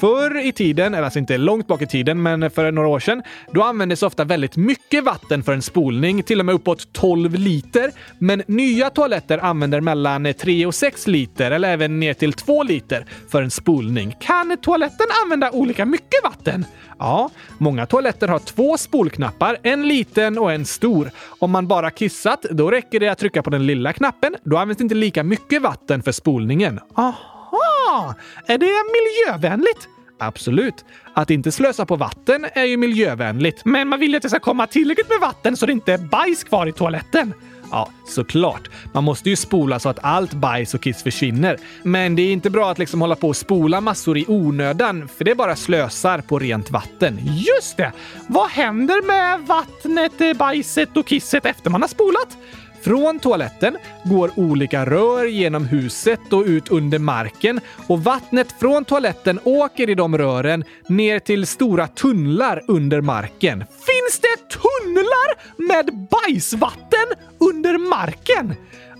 [0.00, 3.22] Förr i tiden, eller alltså inte långt bak i tiden, men för några år sedan,
[3.52, 7.90] då användes ofta väldigt mycket vatten för en spolning, till och med uppåt 12 liter.
[8.18, 13.06] Men nya toaletter använder mellan 3 och 6 liter, eller även ner till 2 liter,
[13.28, 14.16] för en spolning.
[14.20, 16.66] Kan toaletten använda olika mycket vatten?
[16.98, 21.10] Ja, många toaletter har två spolknappar, en liten och en stor.
[21.38, 24.36] Om man bara kissat, då räcker det att trycka på den lilla knappen.
[24.44, 26.80] Då används inte lika mycket vatten för spolningen.
[27.02, 28.14] Aha!
[28.46, 29.88] Är det miljövänligt?
[30.18, 30.84] Absolut.
[31.14, 33.64] Att inte slösa på vatten är ju miljövänligt.
[33.64, 35.98] Men man vill ju att det ska komma tillräckligt med vatten så det inte är
[35.98, 37.34] bajs kvar i toaletten.
[37.70, 38.70] Ja, såklart.
[38.92, 41.56] Man måste ju spola så att allt bajs och kiss försvinner.
[41.82, 45.24] Men det är inte bra att liksom hålla på och spola massor i onödan, för
[45.24, 47.20] det bara slösar på rent vatten.
[47.22, 47.92] Just det!
[48.28, 52.38] Vad händer med vattnet, eh, bajset och kisset efter man har spolat?
[52.84, 59.40] Från toaletten går olika rör genom huset och ut under marken och vattnet från toaletten
[59.44, 63.58] åker i de rören ner till stora tunnlar under marken.
[63.58, 67.06] Finns det tunnlar med bajsvatten
[67.38, 68.54] under marken?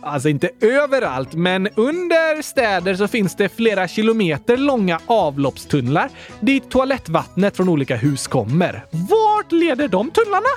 [0.05, 6.11] Alltså inte överallt, men under städer så finns det flera kilometer långa avloppstunnlar
[6.41, 8.85] dit toalettvattnet från olika hus kommer.
[8.91, 10.49] Vart leder de tunnlarna?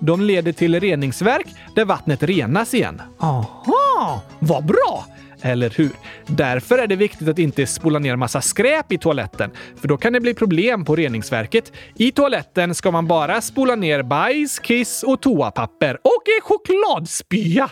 [0.00, 3.02] De leder till reningsverk där vattnet renas igen.
[3.18, 5.06] Aha, vad bra!
[5.42, 5.90] Eller hur?
[6.26, 10.12] Därför är det viktigt att inte spola ner massa skräp i toaletten, för då kan
[10.12, 11.72] det bli problem på reningsverket.
[11.94, 17.70] I toaletten ska man bara spola ner bajs, kiss och toapapper och chokladspya.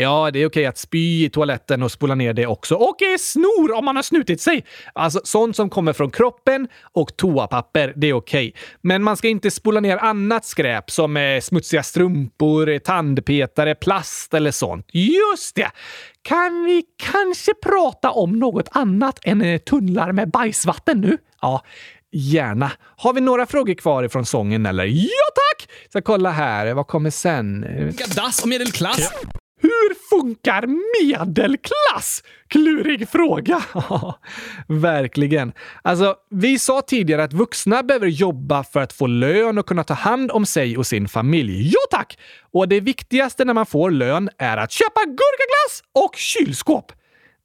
[0.00, 2.74] Ja, det är okej att spy i toaletten och spola ner det också.
[2.74, 4.64] Och snor om man har snutit sig.
[4.92, 8.54] Alltså sånt som kommer från kroppen och toapapper, det är okej.
[8.80, 14.50] Men man ska inte spola ner annat skräp som eh, smutsiga strumpor, tandpetare, plast eller
[14.50, 14.86] sånt.
[14.92, 15.70] Just det!
[16.22, 21.18] Kan vi kanske prata om något annat än eh, tunnlar med bajsvatten nu?
[21.40, 21.64] Ja,
[22.12, 22.72] Gärna.
[22.96, 24.84] Har vi några frågor kvar ifrån sången eller?
[24.84, 25.70] Ja tack!
[25.92, 27.66] Så kolla här, vad kommer sen?
[28.16, 29.12] Dass och medelklass.
[29.60, 30.66] Hur funkar
[31.02, 32.22] medelklass?
[32.48, 33.62] Klurig fråga.
[34.68, 35.52] Verkligen.
[35.82, 39.94] Alltså, vi sa tidigare att vuxna behöver jobba för att få lön och kunna ta
[39.94, 41.68] hand om sig och sin familj.
[41.68, 42.18] Ja tack!
[42.52, 46.92] Och det viktigaste när man får lön är att köpa gurkaglass och kylskåp.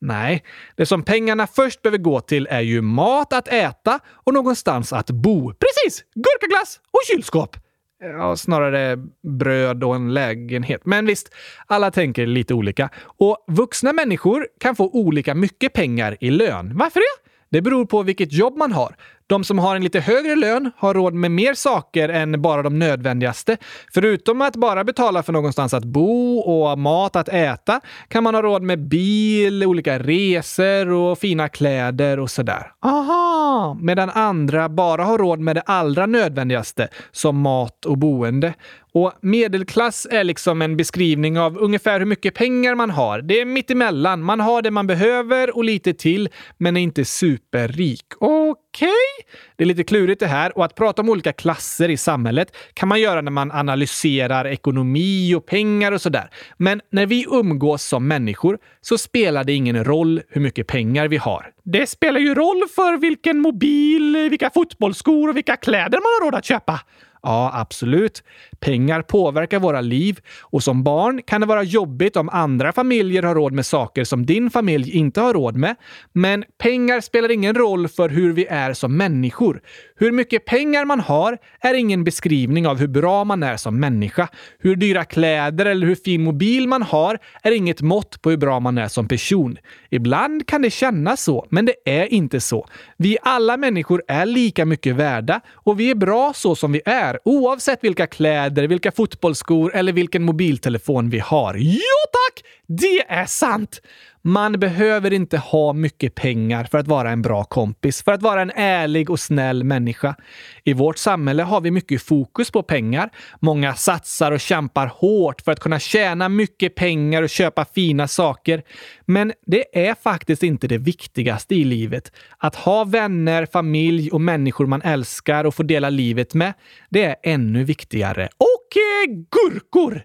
[0.02, 0.44] Nej,
[0.76, 5.12] det som pengarna först behöver gå till är ju mat att äta och någonstans att
[5.12, 5.54] bo.
[5.54, 6.04] Precis!
[6.16, 7.63] Gurkaglass och kylskåp.
[8.04, 10.82] Ja, snarare bröd och en lägenhet.
[10.86, 11.34] Men visst,
[11.68, 12.90] alla tänker lite olika.
[13.04, 16.78] Och vuxna människor kan få olika mycket pengar i lön.
[16.78, 17.30] Varför det?
[17.50, 18.96] Det beror på vilket jobb man har.
[19.28, 22.80] De som har en lite högre lön har råd med mer saker än bara de
[22.80, 23.58] nödvändigaste.
[23.94, 28.42] Förutom att bara betala för någonstans att bo och mat att äta kan man ha
[28.42, 32.72] råd med bil, olika resor och fina kläder och sådär.
[32.82, 33.78] Aha!
[33.82, 38.54] Medan andra bara har råd med det allra nödvändigaste, som mat och boende.
[38.94, 43.22] Och medelklass är liksom en beskrivning av ungefär hur mycket pengar man har.
[43.22, 44.24] Det är mittemellan.
[44.24, 48.06] Man har det man behöver och lite till, men är inte superrik.
[48.50, 48.88] Okej?
[48.88, 49.34] Okay.
[49.56, 52.90] Det är lite klurigt det här och att prata om olika klasser i samhället kan
[52.90, 56.30] man göra när man analyserar ekonomi och pengar och sådär.
[56.58, 61.18] Men när vi umgås som människor så spelar det ingen roll hur mycket pengar vi
[61.18, 61.52] har.
[61.64, 66.36] Det spelar ju roll för vilken mobil, vilka fotbollsskor och vilka kläder man har råd
[66.36, 66.80] att köpa.
[67.26, 68.24] Ja, absolut.
[68.60, 73.36] Pengar påverkar våra liv och som barn kan det vara jobbigt om andra familjer har
[73.36, 75.76] råd med saker som din familj inte har råd med.
[76.14, 79.62] Men pengar spelar ingen roll för hur vi är som människor.
[79.96, 84.28] Hur mycket pengar man har är ingen beskrivning av hur bra man är som människa.
[84.60, 88.60] Hur dyra kläder eller hur fin mobil man har är inget mått på hur bra
[88.60, 89.58] man är som person.
[89.90, 92.68] Ibland kan det kännas så, men det är inte så.
[92.98, 97.13] Vi alla människor är lika mycket värda och vi är bra så som vi är,
[97.26, 101.56] oavsett vilka kläder, vilka fotbollsskor eller vilken mobiltelefon vi har.
[101.56, 102.44] Ja tack!
[102.68, 103.82] Det är sant!
[104.26, 108.42] Man behöver inte ha mycket pengar för att vara en bra kompis, för att vara
[108.42, 110.16] en ärlig och snäll människa.
[110.64, 113.10] I vårt samhälle har vi mycket fokus på pengar.
[113.40, 118.64] Många satsar och kämpar hårt för att kunna tjäna mycket pengar och köpa fina saker.
[119.06, 122.12] Men det är faktiskt inte det viktigaste i livet.
[122.38, 126.54] Att ha vänner, familj och människor man älskar och få dela livet med,
[126.90, 128.30] det är ännu viktigare.
[128.38, 130.04] Och eh, gurkor!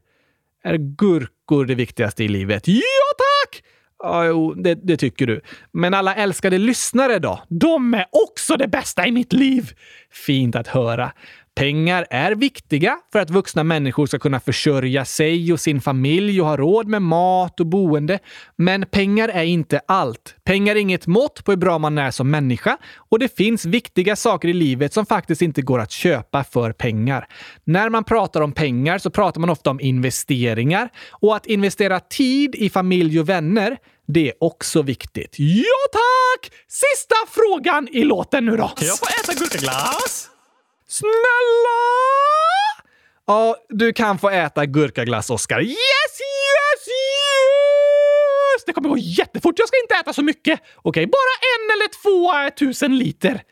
[0.65, 2.69] Är gurkor det viktigaste i livet?
[2.69, 2.83] Ja,
[3.19, 3.63] tack!
[4.03, 5.41] Ja, jo, det, det, tycker du.
[5.73, 7.43] Men alla älskade lyssnare då?
[7.49, 9.71] De är också det bästa i mitt liv!
[10.11, 11.13] Fint att höra.
[11.59, 16.47] Pengar är viktiga för att vuxna människor ska kunna försörja sig och sin familj och
[16.47, 18.19] ha råd med mat och boende.
[18.57, 20.35] Men pengar är inte allt.
[20.45, 24.17] Pengar är inget mått på hur bra man är som människa och det finns viktiga
[24.17, 27.27] saker i livet som faktiskt inte går att köpa för pengar.
[27.65, 32.55] När man pratar om pengar så pratar man ofta om investeringar och att investera tid
[32.55, 35.35] i familj och vänner det är också viktigt.
[35.39, 36.53] Ja, tack!
[36.69, 38.69] Sista frågan i låten nu då.
[38.69, 40.31] Kan jag få äta gurkaglass?
[40.91, 41.79] Snälla!
[43.27, 45.61] Ja, du kan få äta gurkaglass, Oskar.
[45.61, 48.65] Yes, yes, yes!
[48.67, 49.59] Det kommer gå jättefort.
[49.59, 50.61] Jag ska inte äta så mycket.
[50.77, 53.43] Okej, bara en eller två eh, tusen liter.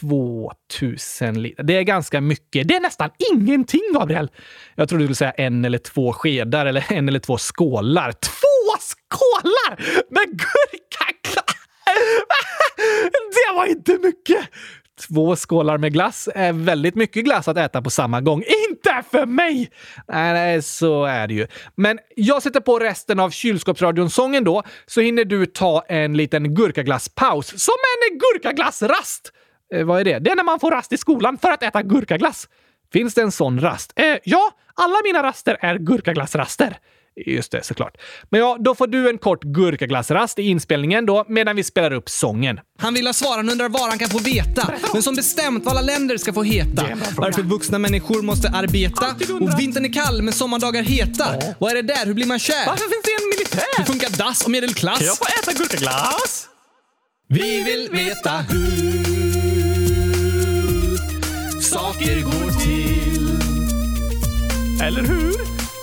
[0.00, 1.62] 2000 liter.
[1.62, 2.68] Det är ganska mycket.
[2.68, 4.30] Det är nästan ingenting, Gabriel.
[4.74, 8.12] Jag trodde du skulle säga en eller två skedar eller en eller två skålar.
[8.12, 9.76] Två skålar
[10.10, 11.56] med gurkaglass!
[13.16, 14.48] Det var inte mycket!
[15.00, 18.44] Två skålar med glass är väldigt mycket glass att äta på samma gång.
[18.70, 19.70] Inte för mig!
[20.08, 21.46] Nej, nej, så är det ju.
[21.74, 27.46] Men jag sätter på resten av kylskåpsradion-sången då, så hinner du ta en liten gurkaglasspaus.
[27.64, 27.74] Som
[28.10, 29.32] en gurkaglassrast!
[29.74, 30.18] Eh, vad är det?
[30.18, 32.48] Det är när man får rast i skolan för att äta gurkaglass.
[32.92, 33.92] Finns det en sån rast?
[33.96, 36.78] Eh, ja, alla mina raster är gurkaglassraster.
[37.16, 37.96] Just det, såklart.
[38.30, 42.08] Men ja, då får du en kort gurkaglassrast i inspelningen då, medan vi spelar upp
[42.08, 42.60] sången.
[42.78, 44.74] Han vill ha svar, han undrar var han kan få veta.
[44.92, 46.86] Men som bestämt vad alla länder ska få heta.
[47.16, 49.06] Varför vuxna människor måste arbeta.
[49.40, 51.26] Och vintern är kall men sommardagar heta.
[51.58, 52.06] Vad är det där?
[52.06, 52.66] Hur blir man kär?
[52.66, 53.78] Varför finns det en militär?
[53.78, 54.98] Hur funkar dass och medelklass?
[54.98, 56.48] Kan jag få äta gurkaglass?
[57.28, 59.12] Vi vill veta hur
[61.60, 63.28] saker går till.
[64.82, 65.51] Eller hur?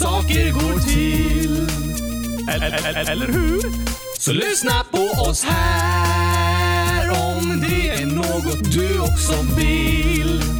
[0.00, 1.68] saker går till.
[2.48, 3.60] Eller, eller, eller hur?
[4.18, 10.59] Så lyssna på oss här om det är något du också vill.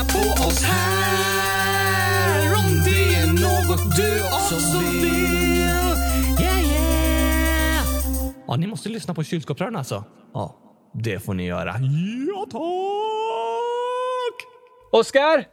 [0.00, 5.04] lyssna på oss här om det är något du också vill.
[6.40, 7.84] Yeah, yeah!
[8.46, 10.04] Ja, ni måste lyssna på kylskåpsrören alltså.
[10.34, 10.56] Ja,
[10.94, 11.74] det får ni göra.
[12.28, 12.60] Ja, tack!
[14.92, 15.44] Oskar!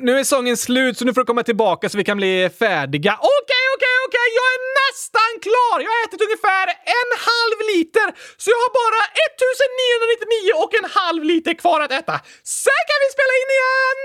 [0.00, 3.12] Nu är sången slut så nu får du komma tillbaka så vi kan bli färdiga.
[3.12, 4.28] Okej, okej, okej!
[4.38, 5.76] Jag är nästan klar!
[5.84, 6.66] Jag har ätit ungefär
[6.98, 8.06] en halv liter,
[8.42, 12.16] så jag har bara 1999 och en halv liter kvar att äta.
[12.64, 14.00] Sen kan vi spela in igen!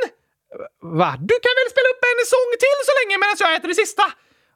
[1.02, 1.12] Va?
[1.30, 4.06] Du kan väl spela upp en sång till så länge medan jag äter det sista?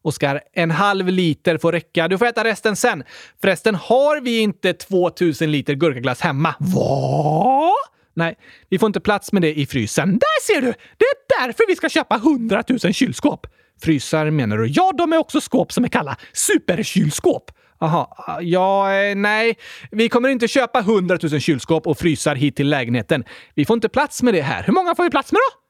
[0.09, 2.07] Oskar, en halv liter får räcka.
[2.07, 3.03] Du får äta resten sen.
[3.41, 6.55] Förresten har vi inte 2000 liter gurkaglass hemma.
[6.59, 7.73] Va?
[8.13, 8.35] Nej,
[8.69, 10.19] vi får inte plats med det i frysen.
[10.19, 10.73] Där ser du!
[10.97, 13.47] Det är därför vi ska köpa 100 000 kylskåp.
[13.81, 14.67] Frysar menar du?
[14.67, 17.51] Ja, de är också skåp som är kalla superkylskåp.
[17.79, 19.57] Aha, ja, eh, nej.
[19.91, 23.23] Vi kommer inte köpa 100 000 kylskåp och frysar hit till lägenheten.
[23.55, 24.63] Vi får inte plats med det här.
[24.63, 25.61] Hur många får vi plats med då?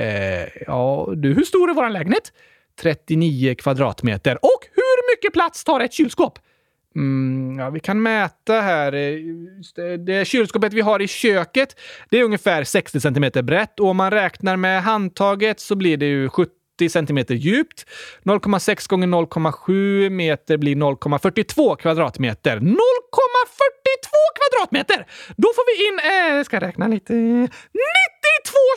[0.00, 2.32] Eh, ja, du, hur stor är vår lägenhet?
[2.80, 4.34] 39 kvadratmeter.
[4.34, 6.38] Och hur mycket plats tar ett kylskåp?
[6.96, 8.92] Mm, ja, vi kan mäta här.
[8.92, 9.18] Eh,
[9.76, 13.96] det, det kylskåpet vi har i köket, det är ungefär 60 centimeter brett och om
[13.96, 16.52] man räknar med handtaget så blir det ju 70
[16.90, 17.86] centimeter djupt.
[18.24, 22.56] 0,6 gånger 0,7 meter blir 0,42 kvadratmeter.
[22.56, 22.76] 0,42
[24.38, 25.06] kvadratmeter!
[25.36, 27.48] Då får vi in, eh, jag ska räkna lite, 92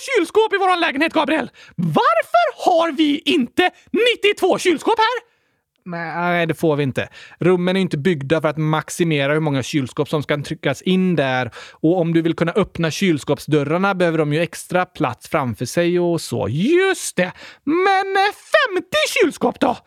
[0.08, 1.50] kylskåp i vår lägenhet, Gabriel!
[1.76, 5.27] Varför har vi inte 92 kylskåp här?
[5.88, 7.10] Nej, det får vi inte.
[7.40, 11.52] Rummen är inte byggda för att maximera hur många kylskåp som ska tryckas in där.
[11.72, 16.22] Och om du vill kunna öppna kylskåpsdörrarna behöver de ju extra plats framför sig och
[16.22, 16.48] så.
[16.50, 17.32] Just det!
[17.64, 18.88] Men eh, 50
[19.22, 19.78] kylskåp då?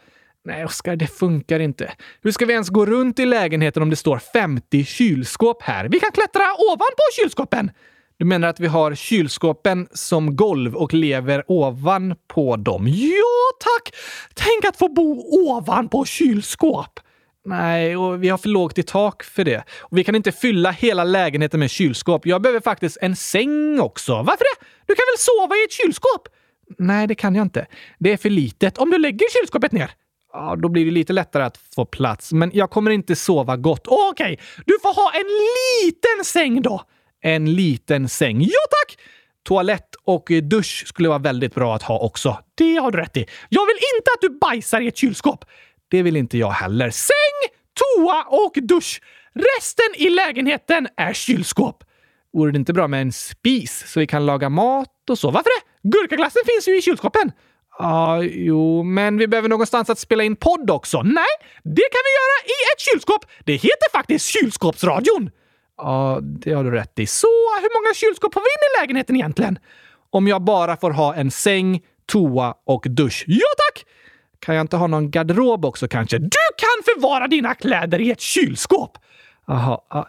[0.44, 1.92] Nej, Oskar, det funkar inte.
[2.22, 5.88] Hur ska vi ens gå runt i lägenheten om det står 50 kylskåp här?
[5.88, 6.42] Vi kan klättra
[6.72, 7.70] ovanpå kylskåpen!
[8.20, 12.88] Du menar att vi har kylskåpen som golv och lever ovanpå dem?
[12.88, 13.94] Ja, tack!
[14.34, 17.00] Tänk att få bo ovanpå kylskåp!
[17.44, 19.64] Nej, och vi har för lågt i tak för det.
[19.78, 22.26] Och vi kan inte fylla hela lägenheten med kylskåp.
[22.26, 24.12] Jag behöver faktiskt en säng också.
[24.12, 24.66] Varför det?
[24.86, 26.28] Du kan väl sova i ett kylskåp?
[26.78, 27.66] Nej, det kan jag inte.
[27.98, 28.78] Det är för litet.
[28.78, 29.90] Om du lägger kylskåpet ner?
[30.32, 32.32] Ja, då blir det lite lättare att få plats.
[32.32, 33.86] Men jag kommer inte sova gott.
[33.86, 34.36] Okej, okay.
[34.66, 35.26] du får ha en
[35.84, 36.84] liten säng då.
[37.22, 38.40] En liten säng.
[38.42, 38.98] Ja, tack!
[39.44, 42.38] Toalett och dusch skulle vara väldigt bra att ha också.
[42.54, 43.26] Det har du rätt i.
[43.48, 45.44] Jag vill inte att du bajsar i ett kylskåp.
[45.90, 46.90] Det vill inte jag heller.
[46.90, 49.00] Säng, toa och dusch.
[49.34, 51.84] Resten i lägenheten är kylskåp.
[52.32, 55.30] Vore det inte bra med en spis så vi kan laga mat och så?
[55.30, 55.88] Varför det?
[55.88, 57.32] Gurkaglassen finns ju i kylskåpen.
[57.78, 61.02] Ja, ah, jo, men vi behöver någonstans att spela in podd också.
[61.02, 63.24] Nej, det kan vi göra i ett kylskåp.
[63.44, 65.30] Det heter faktiskt kylskåpsradion.
[65.82, 67.06] Ja, det har du rätt i.
[67.06, 67.26] Så
[67.60, 69.58] hur många kylskåp får vi in i lägenheten egentligen?
[70.10, 73.24] Om jag bara får ha en säng, toa och dusch.
[73.26, 73.86] Ja tack!
[74.38, 76.18] Kan jag inte ha någon garderob också kanske?
[76.18, 78.98] Du kan förvara dina kläder i ett kylskåp!
[79.46, 80.08] Jaha,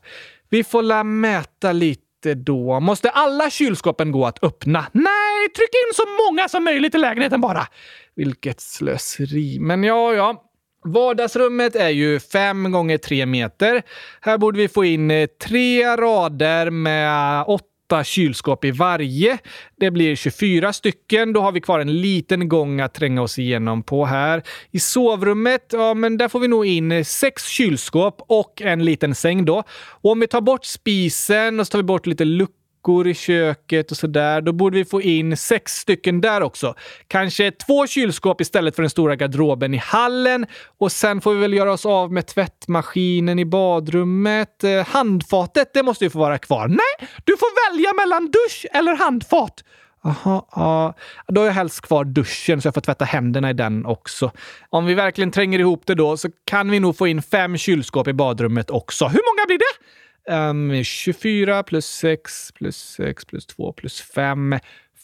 [0.50, 2.80] vi får la mäta lite då.
[2.80, 4.86] Måste alla kylskåpen gå att öppna?
[4.92, 7.68] Nej, tryck in så många som möjligt i lägenheten bara.
[8.16, 9.60] Vilket slöseri.
[9.60, 10.51] Men ja, ja.
[10.84, 13.82] Vardagsrummet är ju 5 gånger 3 meter.
[14.22, 19.38] Här borde vi få in eh, tre rader med åtta kylskåp i varje.
[19.80, 21.34] Det blir 24 stycken.
[21.34, 24.44] Då har vi kvar en liten gång att tränga oss igenom på här.
[24.72, 29.16] I sovrummet, ja men där får vi nog in eh, sex kylskåp och en liten
[29.16, 29.64] säng då.
[30.02, 33.14] Och om vi tar bort spisen och så tar vi bort lite luckor luckor i
[33.14, 34.42] köket och sådär.
[34.42, 36.76] Då borde vi få in sex stycken där också.
[37.08, 40.46] Kanske två kylskåp istället för den stora garderoben i hallen.
[40.80, 44.64] Och sen får vi väl göra oss av med tvättmaskinen i badrummet.
[44.64, 46.68] Eh, handfatet, det måste ju få vara kvar.
[46.68, 49.64] Nej, du får välja mellan dusch eller handfat.
[50.04, 50.94] Jaha, ja.
[51.28, 54.32] Då har jag helst kvar duschen så jag får tvätta händerna i den också.
[54.70, 58.08] Om vi verkligen tränger ihop det då så kan vi nog få in fem kylskåp
[58.08, 59.06] i badrummet också.
[59.06, 59.86] Hur många blir det?
[60.30, 64.60] Ehm, um, 24 plus 6 plus 6 plus 2 plus 5.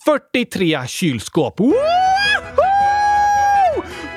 [0.05, 1.59] 43 kylskåp!
[1.59, 1.73] Woho!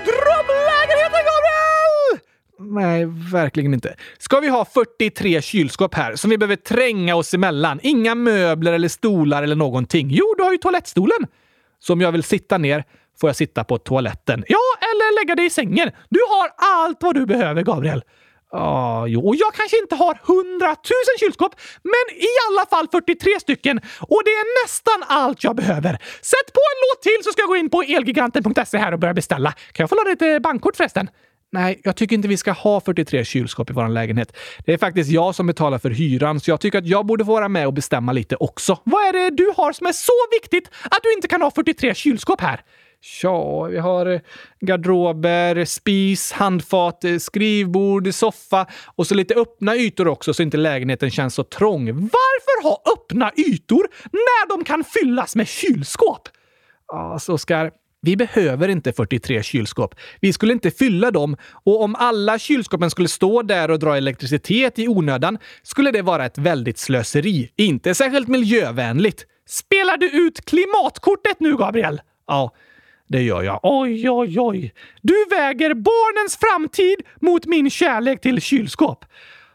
[0.04, 2.20] Drömlägenheten, Gabriel!
[2.58, 3.96] Nej, verkligen inte.
[4.18, 7.80] Ska vi ha 43 kylskåp här som vi behöver tränga oss emellan?
[7.82, 10.08] Inga möbler eller stolar eller någonting.
[10.10, 11.26] Jo, du har ju toalettstolen.
[11.78, 12.84] Så om jag vill sitta ner
[13.20, 14.44] får jag sitta på toaletten.
[14.48, 15.90] Ja, eller lägga dig i sängen.
[16.08, 18.02] Du har allt vad du behöver, Gabriel.
[18.52, 20.76] Ja, jo, och jag kanske inte har 100 000
[21.20, 23.80] kylskåp, men i alla fall 43 stycken.
[24.00, 25.92] Och det är nästan allt jag behöver.
[26.22, 29.14] Sätt på en låt till så ska jag gå in på elgiganten.se här och börja
[29.14, 29.52] beställa.
[29.72, 31.08] Kan jag få låna ditt bankkort förresten?
[31.52, 34.36] Nej, jag tycker inte vi ska ha 43 kylskåp i vår lägenhet.
[34.66, 37.32] Det är faktiskt jag som betalar för hyran, så jag tycker att jag borde få
[37.32, 38.78] vara med och bestämma lite också.
[38.84, 41.94] Vad är det du har som är så viktigt att du inte kan ha 43
[41.94, 42.60] kylskåp här?
[43.22, 44.20] Ja, vi har eh,
[44.60, 51.10] garderober, spis, handfat, eh, skrivbord, soffa och så lite öppna ytor också så inte lägenheten
[51.10, 51.86] känns så trång.
[51.86, 56.28] Varför ha öppna ytor när de kan fyllas med kylskåp?
[56.92, 57.70] Alltså, Oskar,
[58.02, 59.94] vi behöver inte 43 kylskåp.
[60.20, 64.78] Vi skulle inte fylla dem och om alla kylskåpen skulle stå där och dra elektricitet
[64.78, 67.50] i onödan skulle det vara ett väldigt slöseri.
[67.56, 69.26] Inte särskilt miljövänligt.
[69.48, 72.00] Spelar du ut klimatkortet nu, Gabriel?
[72.26, 72.52] Ja,
[73.10, 73.60] det gör jag.
[73.62, 74.74] Oj, oj, oj.
[75.02, 79.04] Du väger barnens framtid mot min kärlek till kylskåp.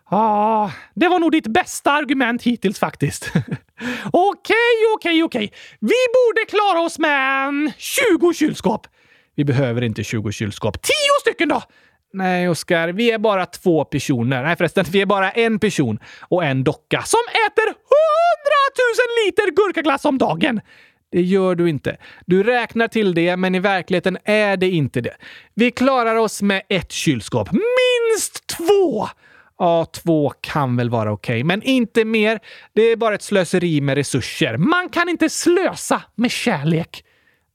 [0.10, 3.32] Ja, ah, det var nog ditt bästa argument hittills faktiskt.
[4.12, 5.54] okej, okej, okej.
[5.80, 8.88] Vi borde klara oss med 20 kylskåp.
[9.36, 10.82] Vi behöver inte 20 kylskåp.
[10.82, 11.62] 10 stycken då!
[12.14, 14.44] Nej, Oskar, vi är bara två personer.
[14.44, 19.52] Nej förresten, vi är bara en person och en docka som äter 100 000 liter
[19.52, 20.62] gurkaglass om dagen.
[21.16, 21.98] Det gör du inte.
[22.26, 25.16] Du räknar till det, men i verkligheten är det inte det.
[25.54, 27.50] Vi klarar oss med ett kylskåp.
[27.52, 29.08] Minst två!
[29.58, 32.40] Ja, två kan väl vara okej, okay, men inte mer.
[32.74, 34.58] Det är bara ett slöseri med resurser.
[34.58, 37.04] Man kan inte slösa med kärlek.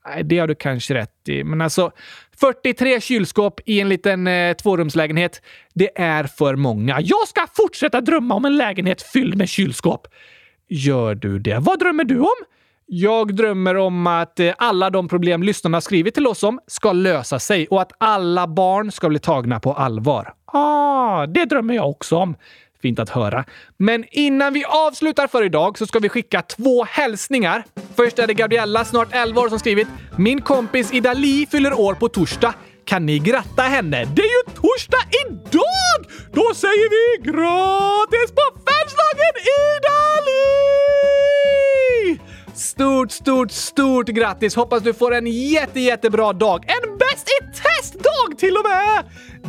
[0.07, 1.93] Nej, det har du kanske rätt i, men alltså
[2.41, 5.43] 43 kylskåp i en liten eh, tvårumslägenhet,
[5.75, 7.01] det är för många.
[7.01, 10.07] Jag ska fortsätta drömma om en lägenhet fylld med kylskåp.
[10.69, 11.59] Gör du det?
[11.61, 12.47] Vad drömmer du om?
[12.93, 17.39] Jag drömmer om att eh, alla de problem lyssnarna skrivit till oss om ska lösa
[17.39, 20.35] sig och att alla barn ska bli tagna på allvar.
[20.45, 22.37] Ah, det drömmer jag också om.
[22.83, 23.45] Fint att höra.
[23.77, 27.65] Men innan vi avslutar för idag så ska vi skicka två hälsningar.
[27.97, 29.89] Först är det Gabriella, snart 11 år, som skrivit
[30.19, 32.55] “Min kompis Idali fyller år på torsdag.
[32.85, 34.05] Kan ni gratta henne?
[34.05, 35.99] Det är ju torsdag idag!
[36.33, 40.41] Då säger vi grattis på födelsedagen Idali!
[41.11, 41.40] Stort
[42.61, 44.57] stort, stort, stort grattis!
[44.57, 46.65] Hoppas du får en jätte, jättebra dag.
[46.67, 49.05] En bäst i test-dag till och med!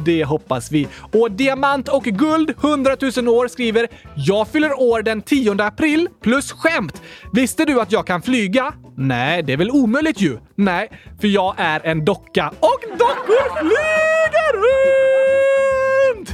[0.05, 0.87] Det hoppas vi.
[1.13, 6.51] Och Diamant och Guld 100 000 år skriver “Jag fyller år den 10 april plus
[6.51, 7.01] skämt.
[7.33, 8.73] Visste du att jag kan flyga?
[8.97, 10.37] Nej, det är väl omöjligt ju?
[10.55, 10.89] Nej,
[11.21, 15.00] för jag är en docka och dockor flyger runt!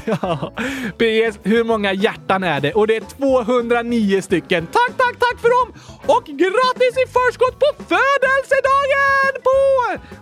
[0.21, 0.53] Ja.
[0.97, 2.73] PS, hur många hjärtan är det?
[2.73, 4.67] Och det är 209 stycken.
[4.67, 5.73] Tack, tack, tack för dem!
[6.05, 9.57] Och grattis i förskott på födelsedagen på...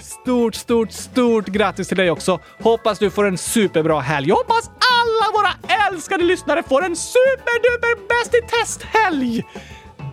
[0.00, 2.40] Stort, stort, stort grattis till dig också.
[2.62, 4.28] Hoppas du får en superbra helg.
[4.28, 5.50] Jag hoppas alla våra
[5.88, 9.44] älskade lyssnare får en superduper bäst i test-helg!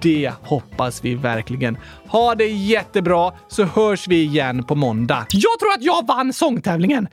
[0.02, 1.78] Det hoppas vi verkligen.
[2.08, 5.26] Ha det jättebra så hörs vi igen på måndag.
[5.32, 7.08] Jag tror att jag vann sångtävlingen!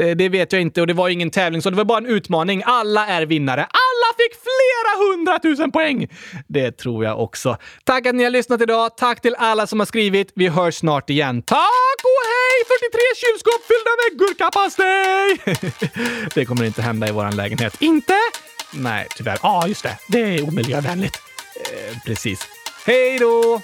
[0.00, 2.06] Eh, Det vet jag inte och det var ingen tävling så det var bara en
[2.06, 2.62] utmaning.
[2.66, 3.60] Alla är vinnare.
[3.60, 6.08] Alla fick flera hundratusen poäng!
[6.48, 7.56] Det tror jag också.
[7.84, 8.96] Tack att ni har lyssnat idag.
[8.96, 10.32] Tack till alla som har skrivit.
[10.34, 11.42] Vi hörs snart igen.
[11.42, 12.64] Tack och hej!
[12.68, 15.38] 43 kylskåp fyllda med gurkapastej!
[16.34, 17.82] det kommer inte hända i vår lägenhet.
[17.82, 18.14] Inte?
[18.72, 19.38] Nej, tyvärr.
[19.42, 19.98] Ja, just det.
[20.08, 21.20] Det är omiljövänligt.
[21.60, 22.40] Eh, precis.
[22.86, 23.60] Hej då!